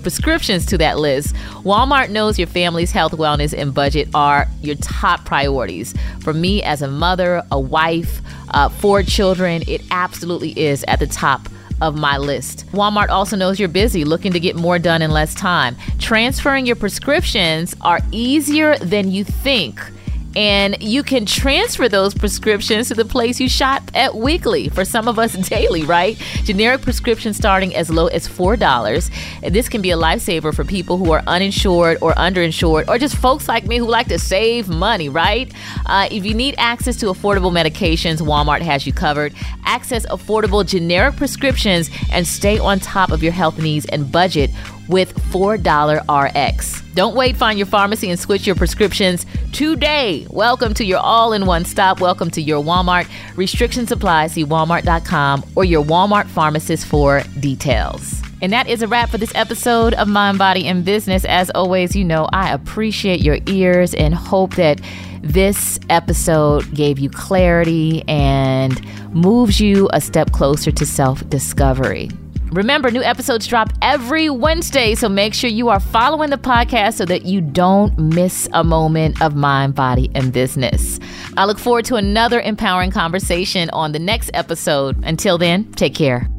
prescriptions 0.57 0.66
to 0.66 0.79
that 0.79 0.99
list. 0.99 1.35
Walmart 1.64 2.11
knows 2.11 2.38
your 2.38 2.49
family's 2.49 2.92
health, 2.92 3.12
wellness, 3.12 3.55
and 3.57 3.75
budget 3.75 4.09
are 4.14 4.47
your 4.62 4.77
top 4.77 5.25
priorities. 5.25 5.95
For 6.21 6.33
me, 6.33 6.62
as 6.62 6.83
a 6.83 6.88
mother, 6.88 7.42
a 7.51 7.61
wife, 7.61 8.21
uh, 8.51 8.69
four 8.69 9.03
children, 9.03 9.62
it 9.66 9.83
absolutely 9.90 10.59
is 10.59 10.85
at 10.88 10.99
the 10.99 11.07
top 11.07 11.49
of 11.83 11.95
my 11.95 12.16
list. 12.16 12.66
Walmart 12.73 13.11
also 13.11 13.37
knows 13.37 13.61
you're 13.61 13.69
busy, 13.69 14.05
looking 14.05 14.33
to 14.33 14.40
get 14.40 14.57
more 14.57 14.79
done 14.79 15.03
in 15.03 15.11
less 15.11 15.35
time. 15.35 15.77
Transferring 15.99 16.64
your 16.64 16.77
prescriptions 16.77 17.77
are 17.83 18.01
easier 18.12 18.79
than 18.79 19.11
you 19.11 19.25
think 19.25 19.81
and 20.37 20.77
you 20.83 21.03
can 21.03 21.25
transfer 21.25 21.88
those 21.88 22.14
prescriptions 22.14 22.88
to 22.88 22.94
the 22.94 23.07
place 23.07 23.40
you 23.40 23.49
shop 23.49 23.83
at 23.94 24.14
weekly. 24.14 24.68
For 24.68 24.85
some 24.85 25.09
of 25.09 25.18
us, 25.18 25.33
daily, 25.49 25.83
right? 25.83 26.16
Generic 26.44 26.83
prescriptions 26.83 27.38
starting 27.38 27.75
as 27.75 27.88
low 27.88 28.09
as 28.09 28.29
$4. 28.29 29.11
And 29.42 29.55
this 29.55 29.68
can 29.70 29.81
be 29.81 29.90
a 29.90 29.96
lifesaver 29.96 30.55
for 30.55 30.62
people 30.62 30.99
who 30.99 31.11
are 31.12 31.22
uninsured 31.27 31.99
or 32.03 32.12
underinsured, 32.12 32.87
or 32.87 32.99
just 32.99 33.16
folks 33.16 33.49
like 33.49 33.64
me 33.64 33.79
who 33.79 33.87
like 33.87 34.09
to 34.09 34.18
save 34.18 34.68
money, 34.68 35.09
right? 35.09 35.53
Uh, 35.87 36.07
if 36.11 36.27
you 36.27 36.35
need 36.35 36.55
access 36.59 36.96
to 36.96 37.07
affordable 37.07 37.51
medications, 37.51 38.20
Walmart 38.20 38.61
has 38.61 38.87
you 38.87 38.92
covered. 38.92 39.35
Access 39.64 40.05
affordable 40.07 40.66
generic 40.66 41.16
prescriptions 41.16 41.90
and 42.12 42.27
stay 42.27 42.59
on 42.59 42.79
top 42.79 43.11
of 43.11 43.22
your 43.22 43.33
health 43.33 43.59
needs 43.59 43.87
and 43.87 44.12
budget 44.12 44.51
with 44.88 45.14
$4 45.33 46.01
RX. 46.09 46.83
Don't 46.94 47.14
wait, 47.14 47.37
find 47.37 47.59
your 47.59 47.66
pharmacy 47.66 48.11
and 48.11 48.18
switch 48.18 48.46
your 48.46 48.57
prescriptions 48.57 49.27
today. 49.53 50.27
Welcome 50.31 50.72
to 50.75 50.85
your 50.85 50.99
all 50.99 51.33
in 51.33 51.44
one 51.44 51.64
stop. 51.64 52.01
Welcome 52.01 52.31
to 52.31 52.40
your 52.40 52.62
Walmart. 52.62 53.09
Restrictions 53.37 53.92
apply. 53.92 54.29
See 54.29 54.44
walmart.com 54.44 55.44
or 55.55 55.64
your 55.64 55.85
Walmart 55.85 56.27
pharmacist 56.27 56.87
for 56.87 57.22
details. 57.40 58.22
And 58.42 58.53
that 58.53 58.68
is 58.68 58.83
a 58.83 58.88
wrap 58.88 59.09
for 59.09 59.18
this 59.18 59.35
episode 59.35 59.94
of 59.94 60.09
Mind, 60.09 60.38
Body, 60.38 60.66
and 60.66 60.85
Business. 60.85 61.25
As 61.25 61.51
always, 61.51 61.96
you 61.96 62.05
know, 62.05 62.29
I 62.33 62.53
appreciate 62.53 63.20
your 63.20 63.38
ears 63.46 63.94
and 63.94 64.14
hope 64.14 64.57
that 64.57 64.81
this 65.22 65.79
episode 65.88 66.72
gave 66.75 66.99
you 66.99 67.11
clarity 67.11 68.05
and 68.07 68.81
moves 69.14 69.61
you 69.61 69.88
a 69.92 70.01
step 70.01 70.33
closer 70.33 70.70
to 70.70 70.87
self 70.87 71.29
discovery. 71.29 72.11
Remember, 72.52 72.90
new 72.90 73.02
episodes 73.02 73.46
drop 73.46 73.72
every 73.82 74.30
Wednesday, 74.30 74.94
so 74.94 75.09
make 75.09 75.35
sure 75.35 75.50
you 75.50 75.68
are 75.68 75.80
following 75.80 76.30
the 76.30 76.38
podcast 76.38 76.94
so 76.94 77.04
that 77.04 77.24
you 77.24 77.40
don't 77.40 77.98
miss 77.98 78.48
a 78.52 78.62
moment 78.62 79.20
of 79.20 79.35
mind, 79.35 79.74
body, 79.74 80.11
and 80.14 80.32
business. 80.32 81.00
I 81.37 81.44
look 81.44 81.59
forward 81.59 81.85
to 81.87 81.96
another 81.96 82.40
empowering 82.40 82.92
conversation 82.92 83.68
on 83.70 83.92
the 83.92 83.98
next 83.98 84.30
episode. 84.32 85.02
Until 85.04 85.38
then, 85.38 85.72
take 85.72 85.94
care. 85.94 86.30